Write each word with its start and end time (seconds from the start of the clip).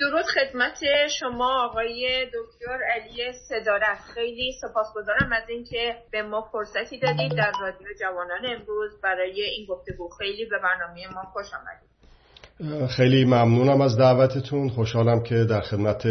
درود 0.00 0.24
خدمت 0.24 0.78
شما 1.20 1.64
آقای 1.64 2.26
دکتر 2.26 2.78
علی 2.94 3.32
صدارت. 3.48 3.98
خیلی 4.14 4.52
سپاسگزارم 4.60 5.32
از 5.32 5.48
اینکه 5.48 5.96
به 6.10 6.22
ما 6.22 6.48
فرصتی 6.52 6.98
دادید 6.98 7.36
در 7.36 7.52
رادیو 7.60 7.86
جوانان 8.00 8.46
امروز 8.46 9.00
برای 9.00 9.42
این 9.42 9.66
گفتگو. 9.66 10.08
خیلی 10.18 10.44
به 10.44 10.58
برنامه 10.58 11.08
ما 11.14 11.22
خوش 11.22 11.46
آمدید. 11.54 12.88
خیلی 12.96 13.24
ممنونم 13.24 13.80
از 13.80 13.98
دعوتتون. 13.98 14.68
خوشحالم 14.68 15.22
که 15.22 15.34
در 15.50 15.60
خدمت 15.60 16.02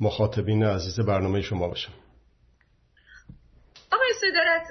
مخاطبین 0.00 0.64
عزیز 0.64 1.00
برنامه 1.00 1.40
شما 1.40 1.68
باشم. 1.68 1.92
آقای 3.92 4.12
صدارت 4.20 4.62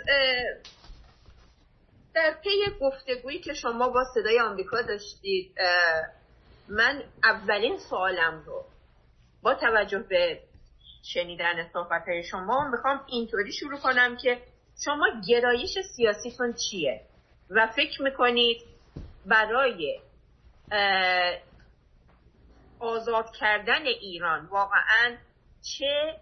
در 2.13 2.35
پی 2.43 2.79
گفتگویی 2.81 3.39
که 3.39 3.53
شما 3.53 3.89
با 3.89 4.03
صدای 4.13 4.39
آمریکا 4.39 4.81
داشتید 4.81 5.55
من 6.69 7.03
اولین 7.23 7.77
سوالم 7.89 8.43
رو 8.45 8.65
با 9.41 9.53
توجه 9.55 9.99
به 9.99 10.39
شنیدن 11.03 11.69
صحبت 11.73 12.07
های 12.07 12.23
شما 12.23 12.69
می‌خوام 12.71 13.05
اینطوری 13.07 13.51
شروع 13.51 13.79
کنم 13.79 14.17
که 14.17 14.41
شما 14.85 15.05
گرایش 15.27 15.77
سیاسیتون 15.95 16.53
چیه 16.53 17.01
و 17.49 17.67
فکر 17.75 18.01
می‌کنید 18.01 18.61
برای 19.25 19.99
آزاد 22.79 23.25
کردن 23.39 23.85
ایران 23.85 24.45
واقعا 24.45 25.17
چه 25.61 26.15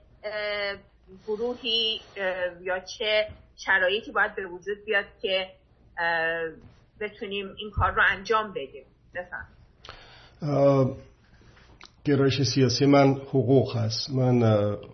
گروهی 1.28 2.02
یا 2.62 2.80
چه 2.80 3.28
شرایطی 3.66 4.12
باید 4.12 4.36
به 4.36 4.48
وجود 4.48 4.86
بیاد 4.86 5.06
که 5.22 5.52
بتونیم 7.00 7.56
این 7.58 7.72
کار 7.72 7.92
رو 7.92 8.02
انجام 8.10 8.52
بدیم؟ 8.52 8.86
بفهم 9.16 9.57
گرایش 12.06 12.42
سیاسی 12.42 12.86
من 12.86 13.14
حقوق 13.14 13.78
هست 13.78 14.10
من 14.10 14.44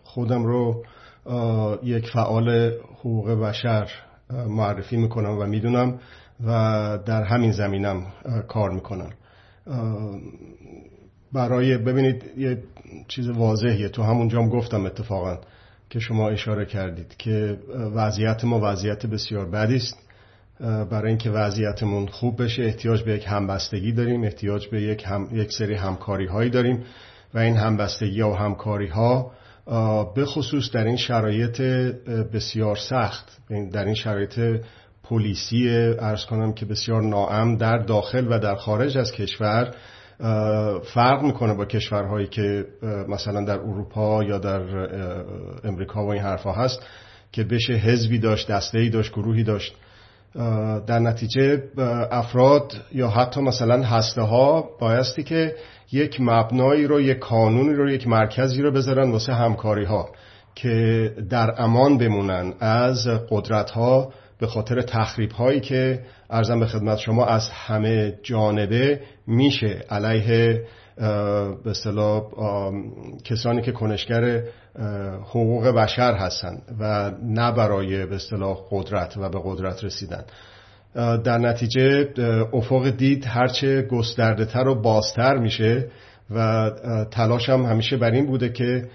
خودم 0.03 0.43
رو 0.43 0.83
یک 1.83 2.09
فعال 2.09 2.71
حقوق 2.99 3.29
بشر 3.31 3.91
معرفی 4.47 4.97
می‌کنم 4.97 5.39
و 5.39 5.45
می‌دونم 5.45 5.99
و 6.45 6.49
در 7.05 7.23
همین 7.23 7.51
زمینم 7.51 8.05
کار 8.47 8.71
می‌کنم. 8.71 9.09
برای 11.33 11.77
ببینید 11.77 12.23
یه 12.37 12.63
چیز 13.07 13.29
واضحیه. 13.29 13.89
تو 13.89 14.03
همونجا 14.03 14.41
هم 14.41 14.49
گفتم 14.49 14.85
اتفاقا 14.85 15.37
که 15.89 15.99
شما 15.99 16.29
اشاره 16.29 16.65
کردید 16.65 17.17
که 17.17 17.59
وضعیت 17.95 18.43
ما 18.43 18.59
وضعیت 18.63 19.05
بسیار 19.05 19.45
بدی 19.45 19.75
است. 19.75 19.97
برای 20.63 21.09
اینکه 21.09 21.29
وضعیتمون 21.29 22.07
خوب 22.07 22.43
بشه 22.43 22.63
احتیاج 22.63 23.03
به 23.03 23.15
یک 23.15 23.25
همبستگی 23.27 23.91
داریم 23.91 24.23
احتیاج 24.23 24.67
به 24.67 24.81
یک, 24.81 25.03
هم، 25.05 25.29
یک 25.31 25.51
سری 25.51 25.75
همکاری 25.75 26.25
هایی 26.25 26.49
داریم 26.49 26.83
و 27.33 27.39
این 27.39 27.57
همبستگی 27.57 28.21
و 28.21 28.33
همکاری 28.33 28.87
ها 28.87 29.31
به 30.15 30.25
خصوص 30.25 30.71
در 30.71 30.83
این 30.83 30.97
شرایط 30.97 31.61
بسیار 32.33 32.75
سخت. 32.75 33.37
در 33.71 33.85
این 33.85 33.95
شرایط 33.95 34.61
پلیسی 35.03 35.69
ارز 35.99 36.25
کنم 36.25 36.53
که 36.53 36.65
بسیار 36.65 37.01
ناام 37.01 37.57
در 37.57 37.77
داخل 37.77 38.27
و 38.29 38.39
در 38.39 38.55
خارج 38.55 38.97
از 38.97 39.11
کشور 39.11 39.73
فرق 40.93 41.21
می‌کنه 41.23 41.53
با 41.53 41.65
کشورهایی 41.65 42.27
که 42.27 42.65
مثلا 43.07 43.45
در 43.45 43.59
اروپا 43.59 44.23
یا 44.23 44.37
در 44.37 44.61
امریکا 45.63 46.05
و 46.05 46.09
این 46.09 46.21
حرفها 46.21 46.53
هست 46.53 46.85
که 47.31 47.43
بشه 47.43 47.73
حزبی 47.73 48.19
داشت 48.19 48.51
دسته 48.51 48.79
ای 48.79 48.89
داشت 48.89 49.11
گروهی 49.11 49.43
داشت. 49.43 49.75
در 50.87 50.99
نتیجه 50.99 51.63
افراد 52.11 52.73
یا 52.91 53.09
حتی 53.09 53.41
مثلا 53.41 53.83
هسته 53.83 54.21
ها 54.21 54.69
بایستی 54.79 55.23
که 55.23 55.55
یک 55.91 56.21
مبنایی 56.21 56.87
رو 56.87 57.01
یک 57.01 57.19
قانونی 57.19 57.73
رو 57.73 57.89
یک 57.89 58.07
مرکزی 58.07 58.61
رو 58.61 58.71
بذارن 58.71 59.11
واسه 59.11 59.33
همکاری 59.33 59.85
ها 59.85 60.09
که 60.55 61.11
در 61.29 61.61
امان 61.61 61.97
بمونن 61.97 62.53
از 62.59 63.07
قدرت 63.29 63.71
ها 63.71 64.13
به 64.39 64.47
خاطر 64.47 64.81
تخریب 64.81 65.31
هایی 65.31 65.59
که 65.59 65.99
ارزم 66.29 66.59
به 66.59 66.65
خدمت 66.65 66.97
شما 66.97 67.25
از 67.25 67.49
همه 67.49 68.13
جانبه 68.23 69.01
میشه. 69.27 69.85
علیه 69.89 70.61
به 70.97 71.69
اصطلاح 71.69 72.23
کسانی 73.23 73.61
که 73.61 73.71
کنشگر 73.71 74.43
حقوق 75.23 75.67
بشر 75.67 76.13
هستند 76.13 76.61
و 76.79 77.11
نه 77.23 77.51
برای 77.51 78.05
به 78.05 78.15
اصطلاح 78.15 78.57
قدرت 78.71 79.17
و 79.17 79.29
به 79.29 79.39
قدرت 79.43 79.83
رسیدن. 79.83 80.23
در 81.23 81.37
نتیجه 81.37 82.09
افق 82.53 82.89
دید 82.89 83.25
هرچه 83.25 83.81
گسترده 83.81 84.45
تر 84.45 84.67
و 84.67 84.81
بازتر 84.81 85.37
میشه 85.37 85.89
و 86.31 86.71
تلاشم 87.11 87.65
همیشه 87.65 87.97
بر 87.97 88.11
این 88.11 88.25
بوده 88.25 88.49
که 88.49 88.89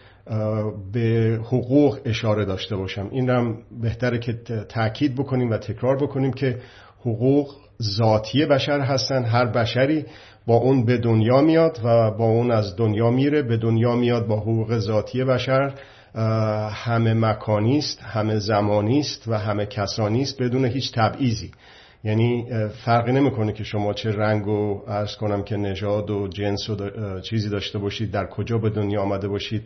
به 0.92 1.40
حقوق 1.44 1.98
اشاره 2.04 2.44
داشته 2.44 2.76
باشم. 2.76 3.08
این 3.10 3.30
هم 3.30 3.58
بهتره 3.82 4.18
که 4.18 4.32
تاکید 4.68 5.14
بکنیم 5.14 5.50
و 5.50 5.56
تکرار 5.56 5.96
بکنیم 5.96 6.32
که 6.32 6.58
حقوق 7.00 7.54
ذاتی 7.82 8.46
بشر 8.46 8.80
هستن. 8.80 9.24
هر 9.24 9.46
بشری 9.46 10.04
با 10.46 10.54
اون 10.54 10.84
به 10.84 10.96
دنیا 10.98 11.40
میاد 11.40 11.80
و 11.84 12.10
با 12.10 12.24
اون 12.24 12.50
از 12.50 12.76
دنیا 12.76 13.10
میره 13.10 13.42
به 13.42 13.56
دنیا 13.56 13.96
میاد 13.96 14.26
با 14.26 14.36
حقوق 14.40 14.78
ذاتی 14.78 15.24
بشر. 15.24 15.72
همه 16.70 17.14
مکانی 17.14 17.78
است 17.78 18.02
همه 18.02 18.38
زمانی 18.38 19.00
است 19.00 19.28
و 19.28 19.38
همه 19.38 19.66
کسانی 19.66 20.22
است 20.22 20.42
بدون 20.42 20.64
هیچ 20.64 20.92
تبعیضی. 20.92 21.50
یعنی 22.04 22.46
فرقی 22.84 23.12
نمی‌کنه 23.12 23.52
که 23.52 23.64
شما 23.64 23.92
چه 23.92 24.12
رنگ 24.12 24.48
و 24.48 24.82
ارز 24.88 25.16
کنم 25.16 25.42
که 25.42 25.56
نژاد 25.56 26.10
و 26.10 26.28
جنس 26.28 26.70
و 26.70 26.76
چیزی 27.20 27.48
داشته 27.48 27.78
باشید 27.78 28.10
در 28.10 28.26
کجا 28.26 28.58
به 28.58 28.70
دنیا 28.70 29.02
آمده 29.02 29.28
باشید 29.28 29.62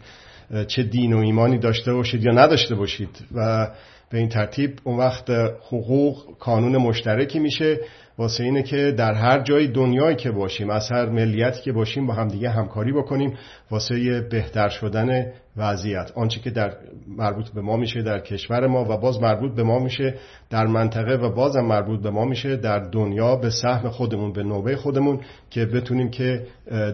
چه 0.66 0.82
دین 0.82 1.12
و 1.12 1.18
ایمانی 1.18 1.58
داشته 1.58 1.92
باشید 1.92 2.24
یا 2.24 2.32
نداشته 2.32 2.74
باشید. 2.74 3.18
و 3.34 3.68
به 4.10 4.18
این 4.18 4.28
ترتیب 4.28 4.78
اون 4.84 4.98
وقت 4.98 5.30
حقوق 5.66 6.38
قانون 6.38 6.76
مشترکی 6.76 7.38
میشه. 7.38 7.80
واسه 8.18 8.44
اینه 8.44 8.62
که 8.62 8.92
در 8.98 9.14
هر 9.14 9.40
جای 9.40 9.66
دنیایی 9.66 10.16
که 10.16 10.30
باشیم 10.30 10.70
از 10.70 10.92
هر 10.92 11.06
ملیتی 11.06 11.62
که 11.62 11.72
باشیم 11.72 12.06
با 12.06 12.14
همدیگه 12.14 12.50
همکاری 12.50 12.92
بکنیم 12.92 13.38
واسه 13.70 14.20
بهتر 14.20 14.68
شدن 14.68 15.32
وضعیت. 15.56 16.12
آنچه 16.16 16.40
که 16.40 16.50
در 16.50 16.76
مربوط 17.08 17.48
به 17.48 17.60
ما 17.60 17.76
میشه 17.76 18.02
در 18.02 18.20
کشور 18.20 18.66
ما 18.66 18.84
و 18.84 18.96
باز 18.96 19.20
مربوط 19.20 19.54
به 19.54 19.62
ما 19.62 19.78
میشه 19.78 20.14
در 20.50 20.66
منطقه 20.66 21.14
و 21.14 21.34
بازم 21.34 21.60
مربوط 21.60 22.02
به 22.02 22.10
ما 22.10 22.24
میشه 22.24 22.56
در 22.56 22.78
دنیا 22.78 23.36
به 23.36 23.50
سهم 23.50 23.90
خودمون 23.90 24.32
به 24.32 24.42
نوبه 24.42 24.76
خودمون 24.76 25.20
که 25.50 25.66
بتونیم 25.66 26.10
که 26.10 26.46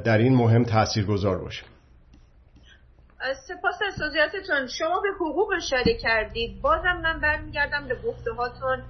در 0.04 0.18
این 0.18 0.34
مهم 0.34 0.64
تأثیر 0.64 1.04
گذار 1.06 1.38
باشیم 1.38 1.68
سپاس 3.48 3.74
از 3.86 3.96
توضیحاتتون 3.98 4.66
شما 4.66 5.00
به 5.00 5.08
حقوق 5.14 5.52
اشاره 5.56 5.94
کردید. 5.94 6.62
بازم 6.62 7.00
من 7.02 7.20
برمیگردم 7.20 7.88
به 7.88 7.94
گفته 7.94 8.32
هاتون 8.32 8.82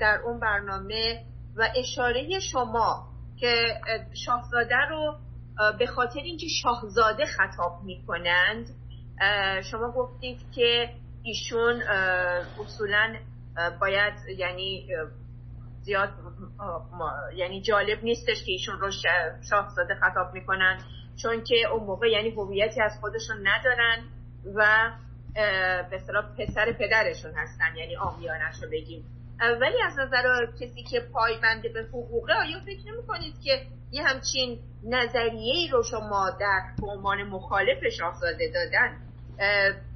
در 0.00 0.20
اون 0.24 0.40
برنامه. 0.40 1.24
و 1.60 1.68
اشاره 1.76 2.40
شما 2.52 3.06
که 3.36 3.80
شاهزاده 4.26 4.76
رو 4.90 5.16
به 5.78 5.86
خاطر 5.86 6.20
اینکه 6.20 6.46
شاهزاده 6.62 7.24
خطاب 7.26 7.82
می‌کنند 7.84 8.66
شما 9.70 9.92
گفتید 9.92 10.38
که 10.54 10.94
ایشون 11.22 11.82
اصولا 12.60 13.16
باید 13.80 14.14
یعنی 14.38 14.88
زیاد 15.80 16.08
یعنی 17.36 17.62
جالب 17.62 18.04
نیستش 18.04 18.44
که 18.44 18.52
ایشون 18.52 18.78
رو 18.78 18.90
شاهزاده 19.50 19.94
خطاب 19.94 20.34
می‌کنن 20.34 20.78
چون 21.22 21.44
که 21.44 21.56
اون 21.72 21.84
موقع 21.84 22.10
یعنی 22.10 22.30
هویتی 22.30 22.80
از 22.82 22.92
خودشون 23.00 23.46
ندارن 23.46 24.04
و 24.54 24.90
به 25.90 25.96
اصطلاح 25.96 26.24
پسر 26.38 26.72
پدرشون 26.72 27.32
هستن 27.34 27.76
یعنی 27.76 27.96
آمیانش 27.96 28.62
رو 28.62 28.70
بگیم. 28.70 29.04
ولی 29.40 29.82
از 29.86 29.98
نظر 29.98 30.46
کسی 30.60 30.82
که 30.82 31.00
پایبنده 31.12 31.68
به 31.68 31.82
حقوقه 31.82 32.32
آیا 32.32 32.60
فکر 32.66 32.92
نمی 32.92 33.06
کنید 33.06 33.34
که 33.44 33.66
یه 33.92 34.02
همچین 34.02 34.58
نظریه 34.84 35.54
ای 35.54 35.68
رو 35.68 35.82
شما 35.82 36.30
در 36.40 36.60
عنوان 36.82 37.22
مخالف 37.22 37.88
شاهزاده 37.98 38.52
دادن؟ 38.54 38.98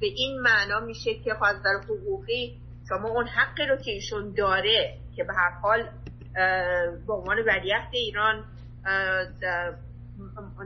به 0.01 0.07
این 0.07 0.41
معنا 0.41 0.79
میشه 0.79 1.13
که 1.13 1.31
از 1.45 1.55
نظر 1.55 1.77
حقوقی 1.83 2.57
شما 2.89 3.09
اون 3.09 3.27
حقی 3.27 3.65
رو 3.65 3.75
که 3.75 3.91
ایشون 3.91 4.33
داره 4.37 4.97
که 5.15 5.23
به 5.23 5.33
هر 5.33 5.51
حال 5.61 5.89
به 7.07 7.13
عنوان 7.13 7.37
ولیعهد 7.39 7.89
ایران 7.93 8.45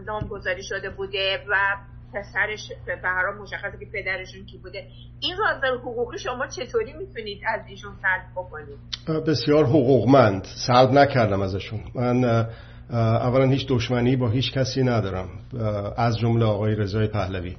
نامگذاری 0.05 0.63
شده 0.63 0.89
بوده 0.89 1.45
و 1.49 1.75
پسرش 2.13 2.71
به 2.85 3.09
هر 3.09 3.31
مشخصه 3.41 3.77
که 3.79 3.85
پدرشون 3.93 4.45
کی 4.45 4.57
بوده. 4.57 4.87
این 5.19 5.37
رو 5.37 5.45
از 5.45 5.63
حقوقی 5.81 6.17
شما 6.19 6.47
چطوری 6.47 6.93
می‌تونید 6.93 7.41
از 7.47 7.61
ایشون 7.67 7.91
سلب 8.01 8.31
بکنید؟ 8.35 8.79
بسیار 9.27 9.65
حقوقمند. 9.65 10.43
سلب 10.67 10.91
نکردم 10.91 11.41
ازشون. 11.41 11.79
من 11.95 12.47
اولا 12.93 13.45
هیچ 13.45 13.67
دشمنی 13.67 14.15
با 14.15 14.29
هیچ 14.29 14.53
کسی 14.53 14.83
ندارم. 14.83 15.29
از 15.97 16.17
جمله 16.17 16.45
آقای 16.45 16.75
رضای 16.75 17.07
پهلوی. 17.07 17.55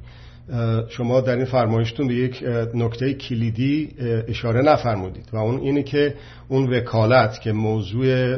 شما 0.89 1.21
در 1.21 1.37
این 1.37 1.45
فرمایشتون 1.45 2.09
به 2.09 2.15
یک 2.15 2.45
نکته 2.75 3.15
کلیدی 3.15 3.95
اشاره 4.29 4.63
نفرمودید 4.63 5.29
و 5.33 5.37
اون 5.37 5.61
اینه 5.61 5.83
که 5.83 6.15
اون 6.49 6.73
وکالت 6.73 7.41
که 7.41 7.53
موضوع 7.53 8.37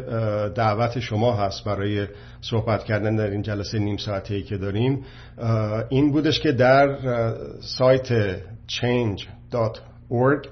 دعوت 0.49 1.01
شما 1.01 1.37
هست 1.37 1.65
برای 1.65 2.07
صحبت 2.41 2.85
کردن 2.85 3.17
در 3.17 3.31
این 3.31 3.43
جلسه 3.43 3.79
نیم 3.79 3.97
ساعته 3.97 4.43
که 4.43 4.57
داریم 4.57 5.05
این 5.89 6.13
بودش 6.13 6.41
که 6.41 6.53
در 6.53 6.97
سایت 7.61 8.37
change.org 8.69 10.47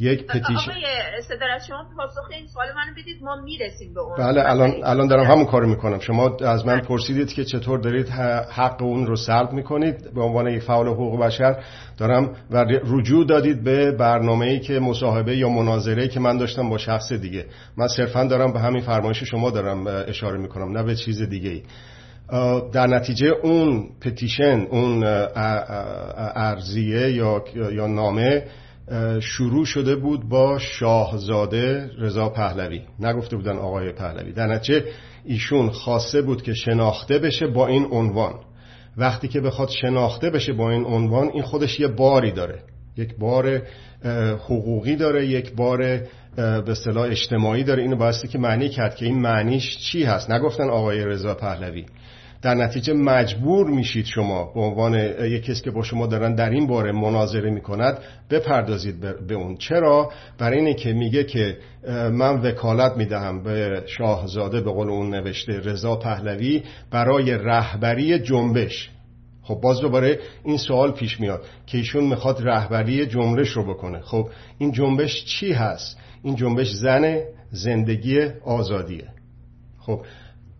یک 0.00 0.26
پتیشن 0.26 0.70
آقای 0.70 1.60
شما 1.68 1.84
پاسخ 1.96 2.30
این 2.30 2.46
سوال 2.46 2.66
منو 2.66 2.92
بدید 3.02 3.22
ما 3.22 3.36
می‌رسیم 3.36 3.94
به 3.94 4.00
اون 4.00 4.16
بله 4.18 4.50
الان 4.50 4.74
الان 4.84 5.06
دارم 5.06 5.24
همون 5.24 5.44
کارو 5.44 5.68
می‌کنم. 5.68 5.98
شما 5.98 6.36
از 6.36 6.66
من 6.66 6.80
پرسیدید 6.80 7.32
که 7.32 7.44
چطور 7.44 7.78
دارید 7.78 8.08
حق 8.08 8.82
اون 8.82 9.06
رو 9.06 9.16
سلب 9.16 9.52
می‌کنید؟ 9.52 10.14
به 10.14 10.22
عنوان 10.22 10.48
یک 10.48 10.62
فعال 10.62 10.88
حقوق 10.88 11.20
بشر 11.20 11.62
دارم 11.96 12.36
و 12.50 12.64
رجوع 12.68 13.26
دادید 13.26 13.64
به 13.64 13.92
برنامه 13.92 14.46
ای 14.46 14.60
که 14.60 14.78
مصاحبه 14.78 15.36
یا 15.36 15.48
مناظره 15.48 16.08
که 16.08 16.20
من 16.20 16.38
داشتم 16.38 16.68
با 16.68 16.78
شخص 16.78 17.12
دیگه. 17.12 17.46
من 17.76 17.88
صرفا 17.88 18.24
دارم 18.24 18.52
به 18.52 18.60
همین 18.60 18.82
فرمایش 18.82 19.24
شما 19.24 19.50
دارم 19.50 19.86
اشاره 19.86 20.38
می‌کنم 20.38 20.76
نه 20.76 20.82
به 20.82 20.94
چیز 20.94 21.22
دیگه 21.22 21.50
ای 21.50 21.62
در 22.72 22.86
نتیجه 22.86 23.26
اون 23.42 23.88
پتیشن 24.00 24.66
اون 24.70 25.04
ارزیه 26.36 27.12
یا 27.12 27.44
یا 27.54 27.86
نامه 27.86 28.44
شروع 29.20 29.64
شده 29.64 29.96
بود 29.96 30.28
با 30.28 30.58
شاهزاده 30.58 31.90
رضا 31.98 32.28
پهلوی. 32.28 32.80
نگفته 33.00 33.36
بودن 33.36 33.56
آقای 33.56 33.92
پهلوی. 33.92 34.32
در 34.32 34.46
نتیجه 34.46 34.84
ایشون 35.24 35.70
خواسته 35.70 36.22
بود 36.22 36.42
که 36.42 36.54
شناخته 36.54 37.18
بشه 37.18 37.46
با 37.46 37.66
این 37.66 37.86
عنوان. 37.90 38.34
وقتی 38.96 39.28
که 39.28 39.40
بخواد 39.40 39.68
شناخته 39.68 40.30
بشه 40.30 40.52
با 40.52 40.70
این 40.70 40.84
عنوان 40.84 41.30
این 41.34 41.42
خودش 41.42 41.80
یه 41.80 41.88
باری 41.88 42.32
داره. 42.32 42.58
یک 42.96 43.16
بار 43.18 43.62
حقوقی 44.44 44.96
داره 44.96 45.26
یک 45.26 45.52
بار 45.52 45.78
به 46.36 46.70
اصطلاح 46.70 47.04
اجتماعی 47.04 47.64
داره. 47.64 47.82
اینو 47.82 47.96
بایستی 47.96 48.28
که 48.28 48.38
معنی 48.38 48.68
کرد 48.68 48.96
که 48.96 49.06
این 49.06 49.20
معنیش 49.20 49.78
چی 49.78 50.04
هست. 50.04 50.30
نگفتن 50.30 50.70
آقای 50.70 51.04
رضا 51.04 51.34
پهلوی. 51.34 51.84
در 52.44 52.54
نتیجه 52.54 52.92
مجبور 52.92 53.66
میشید 53.66 54.04
شما 54.04 54.52
به 54.54 54.60
عنوان 54.60 54.94
یک 55.24 55.44
کسی 55.44 55.62
که 55.62 55.70
با 55.70 55.82
شما 55.82 56.06
دارن 56.06 56.34
در 56.34 56.50
این 56.50 56.66
باره 56.66 56.92
مناظره 56.92 57.50
می‌کند 57.50 57.98
بپردازید 58.30 59.00
به 59.00 59.34
اون. 59.34 59.56
چرا؟ 59.56 60.12
برای 60.38 60.58
اینه 60.58 60.74
که 60.74 60.92
میگه 60.92 61.24
که 61.24 61.58
من 62.12 62.40
وکالت 62.42 62.96
می‌دهم 62.96 63.42
به 63.42 63.82
شاهزاده 63.86 64.60
به 64.60 64.70
قول 64.70 64.88
اون 64.88 65.14
نوشته 65.14 65.60
رضا 65.60 65.96
پهلوی 65.96 66.62
برای 66.90 67.30
رهبری 67.30 68.18
جنبش. 68.18 68.90
خب 69.42 69.54
باز 69.54 69.80
دوباره 69.80 70.18
این 70.44 70.56
سوال 70.56 70.92
پیش 70.92 71.20
میاد 71.20 71.44
که 71.66 71.78
ایشون 71.78 72.04
می‌خواد 72.04 72.48
رهبری 72.48 73.06
جنبش 73.06 73.48
رو 73.48 73.74
بکنه. 73.74 74.00
خب 74.00 74.28
این 74.58 74.72
جنبش 74.72 75.24
چی 75.24 75.52
هست؟ 75.52 75.98
این 76.22 76.36
جنبش 76.36 76.70
زن 76.70 77.20
زندگی 77.50 78.20
آزادیه. 78.44 79.04
خب 79.80 80.00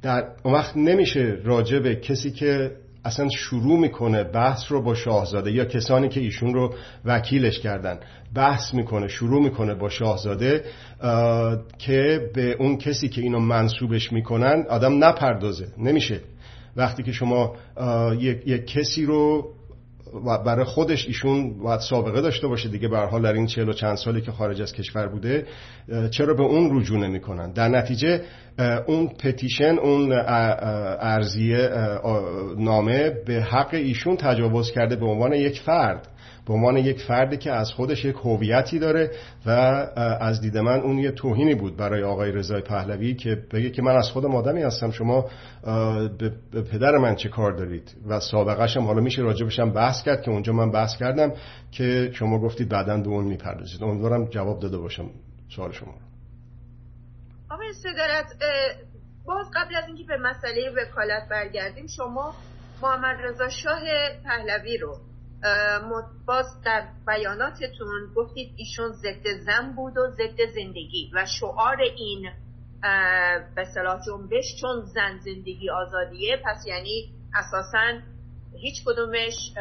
در 0.04 0.24
اون 0.42 0.54
وقت 0.54 0.76
نمیشه 0.76 1.38
راجع 1.44 1.78
به 1.78 1.96
کسی 1.96 2.30
که 2.30 2.70
اصلا 3.04 3.28
شروع 3.28 3.78
می‌کنه 3.78 4.24
بحث 4.24 4.72
رو 4.72 4.82
با 4.82 4.94
شاهزاده 4.94 5.52
یا 5.52 5.64
کسانی 5.64 6.08
که 6.08 6.20
ایشون 6.20 6.54
رو 6.54 6.74
وکیلش 7.04 7.60
کردن 7.60 7.98
بحث 8.34 8.74
می‌کنه 8.74 9.08
شروع 9.08 9.42
می‌کنه 9.42 9.74
با 9.74 9.88
شاهزاده 9.88 10.64
که 11.78 12.30
به 12.34 12.56
اون 12.58 12.76
کسی 12.76 13.08
که 13.08 13.20
اینو 13.20 13.38
منصوبش 13.38 14.12
می‌کنن 14.12 14.64
آدم 14.68 15.04
نپردازه. 15.04 15.66
نمیشه. 15.78 16.20
وقتی 16.76 17.02
که 17.02 17.12
شما 17.12 17.56
یک, 18.18 18.42
یک 18.46 18.66
کسی 18.66 19.04
رو 19.04 19.52
برای 20.46 20.64
خودش 20.64 21.06
ایشون 21.06 21.58
باید 21.62 21.80
سابقه 21.80 22.20
داشته 22.20 22.46
باشه 22.46 22.68
دیگه. 22.68 22.88
به 22.88 22.98
حال 22.98 23.22
در 23.22 23.32
این 23.32 23.46
چهل 23.46 23.68
و 23.68 23.72
چند 23.72 23.96
سالی 23.96 24.20
که 24.20 24.32
خارج 24.32 24.62
از 24.62 24.72
کشور 24.72 25.08
بوده 25.08 25.46
چرا 26.10 26.34
به 26.34 26.42
اون 26.42 26.80
رجوع 26.80 26.98
نمی‌کنن؟ 26.98 27.52
در 27.52 27.68
نتیجه 27.68 28.22
اون 28.86 29.08
پتیشن 29.08 29.78
اون 29.78 30.12
ارزیه 31.00 31.70
نامه 32.58 33.12
به 33.26 33.42
حق 33.42 33.74
ایشون 33.74 34.16
تجاوز 34.16 34.70
کرده 34.70 34.96
به 34.96 35.06
عنوان 35.06 35.32
یک 35.32 35.60
فرد. 35.60 36.08
به 36.46 36.54
عنوان 36.54 36.76
یک 36.76 37.00
فردی 37.00 37.36
که 37.36 37.52
از 37.52 37.72
خودش 37.72 38.04
یک 38.04 38.16
هویتی 38.24 38.78
داره 38.78 39.10
و 39.46 39.50
از 40.20 40.40
دید 40.40 40.58
من 40.58 40.80
اون 40.80 40.98
یه 40.98 41.10
توهینی 41.10 41.54
بود 41.54 41.76
برای 41.76 42.02
آقای 42.02 42.32
رضای 42.32 42.62
پهلوی 42.62 43.14
که 43.14 43.42
بگه 43.52 43.70
که 43.70 43.82
من 43.82 43.96
از 43.96 44.10
خودم 44.10 44.34
آدمی 44.34 44.62
هستم 44.62 44.90
شما 44.90 45.30
به 46.52 46.62
پدر 46.72 46.98
من 46.98 47.14
چه 47.14 47.28
کار 47.28 47.52
دارید؟ 47.52 47.96
و 48.08 48.20
سابقه 48.20 48.66
هم 48.76 48.84
حالا 48.84 49.00
میشه 49.00 49.22
راجبشم 49.22 49.70
بحث 49.70 50.02
کرد 50.02 50.22
که 50.22 50.30
اونجا 50.30 50.52
من 50.52 50.70
بحث 50.70 50.96
کردم 50.96 51.32
که 51.70 52.10
شما 52.12 52.38
گفتید 52.38 52.68
بعدا 52.68 52.96
به 52.96 53.08
اون 53.08 53.24
می‌پردازید. 53.24 53.82
امیدوارم 53.82 54.24
جواب 54.24 54.60
داده 54.60 54.78
باشم 54.78 55.10
سوال 55.56 55.72
شما 55.72 55.94
آقای 57.50 57.72
صدارت 57.72 58.26
باز 59.26 59.46
قبل 59.54 59.74
از 59.74 59.84
اینکه 59.86 60.04
به 60.04 60.16
مسئله 60.16 60.70
وکالت 60.70 61.28
برگردیم 61.30 61.86
شما 61.86 62.34
محمد 62.82 63.16
رضا 63.20 63.48
شاه 63.48 63.80
پهلوی 64.24 64.78
رو 64.78 64.98
باز 66.26 66.46
در 66.64 66.88
بیاناتتون 67.06 68.14
گفتید 68.16 68.54
ایشون 68.56 68.92
ضد 68.92 69.26
زن 69.46 69.72
بود 69.76 69.96
و 69.96 70.10
ضد 70.10 70.36
زندگی 70.54 71.10
و 71.14 71.26
شعار 71.40 71.80
این 71.80 72.30
به 73.54 73.64
صلاح 73.74 74.00
جنبش 74.06 74.60
چون 74.60 74.80
زن 74.80 75.18
زندگی 75.18 75.70
آزادیه 75.70 76.36
پس 76.44 76.66
یعنی 76.66 77.10
اساسا 77.34 78.00
هیچ 78.56 78.84
کدومش 78.86 79.52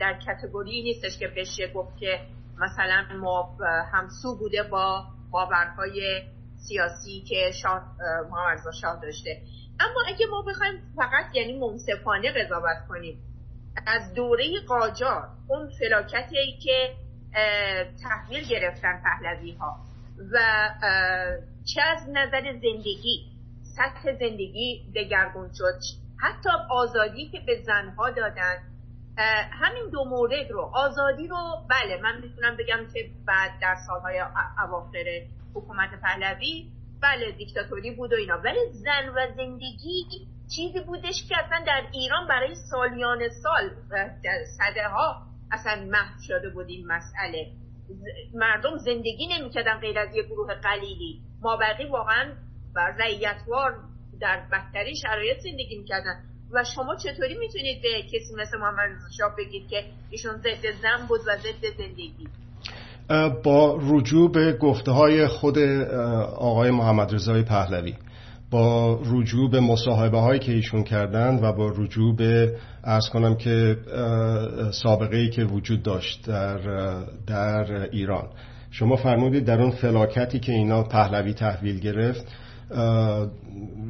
در 0.00 0.18
کتگوری 0.26 0.82
نیستش 0.82 1.18
که 1.18 1.28
بشه 1.36 1.72
گفت 1.72 1.98
که 1.98 2.20
مثلا 2.58 3.06
ما 3.20 3.56
همسو 3.92 4.38
بوده 4.38 4.62
با 4.62 5.04
باورهای 5.30 6.22
سیاسی 6.68 7.24
که 7.28 7.50
شاه 7.62 7.96
محمد 8.30 8.58
شاه 8.80 9.00
داشته. 9.02 9.42
اما 9.80 10.00
اگه 10.08 10.26
ما 10.30 10.42
بخوایم 10.42 10.82
فقط 10.96 11.34
یعنی 11.34 11.58
منصفانه 11.58 12.32
قضاوت 12.32 12.88
کنیم 12.88 13.25
از 13.86 14.14
دوره 14.14 14.44
قاجار 14.68 15.28
اون 15.48 15.70
فلاکتی 15.78 16.58
که 16.62 16.94
تحویل 18.02 18.48
گرفتن 18.48 19.02
پهلوی 19.02 19.52
ها 19.52 19.76
و 20.32 20.38
چه 21.74 21.82
از 21.82 22.08
نظر 22.08 22.52
زندگی 22.52 23.26
سطح 23.76 24.12
زندگی 24.12 24.92
دگرگون 24.94 25.50
شد. 25.54 25.80
حتی 26.20 26.48
آزادی 26.70 27.28
که 27.28 27.40
به 27.46 27.62
زنها 27.62 28.10
دادن. 28.10 28.56
همین 29.52 29.90
دو 29.92 30.04
مورد 30.04 30.50
رو. 30.50 30.70
آزادی 30.74 31.28
رو 31.28 31.36
بله 31.70 32.00
من 32.02 32.20
می‌تونم 32.20 32.56
بگم 32.56 32.86
که 32.94 33.10
بعد 33.26 33.50
در 33.60 33.76
سالهای 33.86 34.22
اواخر 34.58 35.26
حکومت 35.54 35.90
پهلوی 36.02 36.70
بله 37.02 37.32
دیکتاتوری 37.32 37.90
بود 37.90 38.12
و 38.12 38.16
اینا. 38.16 38.38
ولی 38.44 38.58
زن 38.72 39.08
و 39.08 39.26
زندگی 39.36 40.06
چیزی 40.56 40.80
بودش 40.80 41.24
که 41.28 41.34
اصلا 41.44 41.64
در 41.66 41.82
ایران 41.92 42.28
برای 42.28 42.54
سالیان 42.70 43.18
سال 43.42 43.70
صده 44.58 44.88
ها 44.88 45.22
اصلا 45.52 45.84
محو 45.84 46.22
شده 46.26 46.50
بود 46.50 46.66
این 46.68 46.86
مسئله. 46.86 47.46
مردم 48.34 48.76
زندگی 48.76 49.26
نمی‌کردن 49.38 49.78
غیر 49.80 49.98
از 49.98 50.14
یه 50.14 50.22
گروه 50.22 50.54
قلیلی. 50.54 51.20
ما 51.42 51.56
بقی 51.56 51.84
واقعا 51.84 52.32
بر 52.74 52.90
رعیتوار 52.90 53.74
در 54.20 54.42
بدترین 54.52 54.94
شرایط 54.94 55.38
زندگی 55.38 55.78
می‌کردن. 55.78 56.22
و 56.52 56.64
شما 56.74 56.96
چطوری 56.96 57.38
می‌تونید 57.38 57.82
به 57.82 58.02
کسی 58.02 58.34
مثل 58.38 58.58
محمد 58.58 58.88
شاه 59.18 59.36
بگید 59.38 59.68
که 59.68 59.84
ایشون 60.10 60.36
ضد 60.36 60.70
زن 60.82 61.06
بود 61.08 61.20
و 61.20 61.36
ضد 61.36 61.76
زندگی؟ 61.78 62.28
با 63.42 63.78
رجوع 63.82 64.32
به 64.32 64.52
گفته 64.52 64.90
های 64.90 65.26
خود 65.26 65.58
آقای 66.38 66.70
محمد 66.70 67.14
رضای 67.14 67.42
پهلوی. 67.42 67.94
رجوع 69.10 69.50
به 69.50 69.60
مصاحبه 69.60 70.18
هایی 70.18 70.40
که 70.40 70.52
ایشون 70.52 70.84
کردن 70.84 71.38
و 71.42 71.52
با 71.52 71.72
رجوع 71.76 72.16
به 72.16 72.56
ارز 72.84 73.08
کنم 73.08 73.34
که 73.34 73.76
سابقه 74.82 75.16
ای 75.16 75.30
که 75.30 75.44
وجود 75.44 75.82
داشت 75.82 76.26
در, 76.26 76.58
در 77.26 77.88
ایران. 77.92 78.28
شما 78.70 78.96
فرمودید 78.96 79.44
در 79.44 79.62
اون 79.62 79.70
فلاکتی 79.70 80.38
که 80.38 80.52
اینا 80.52 80.82
پهلوی 80.82 81.34
تحویل 81.34 81.80
گرفت 81.80 82.26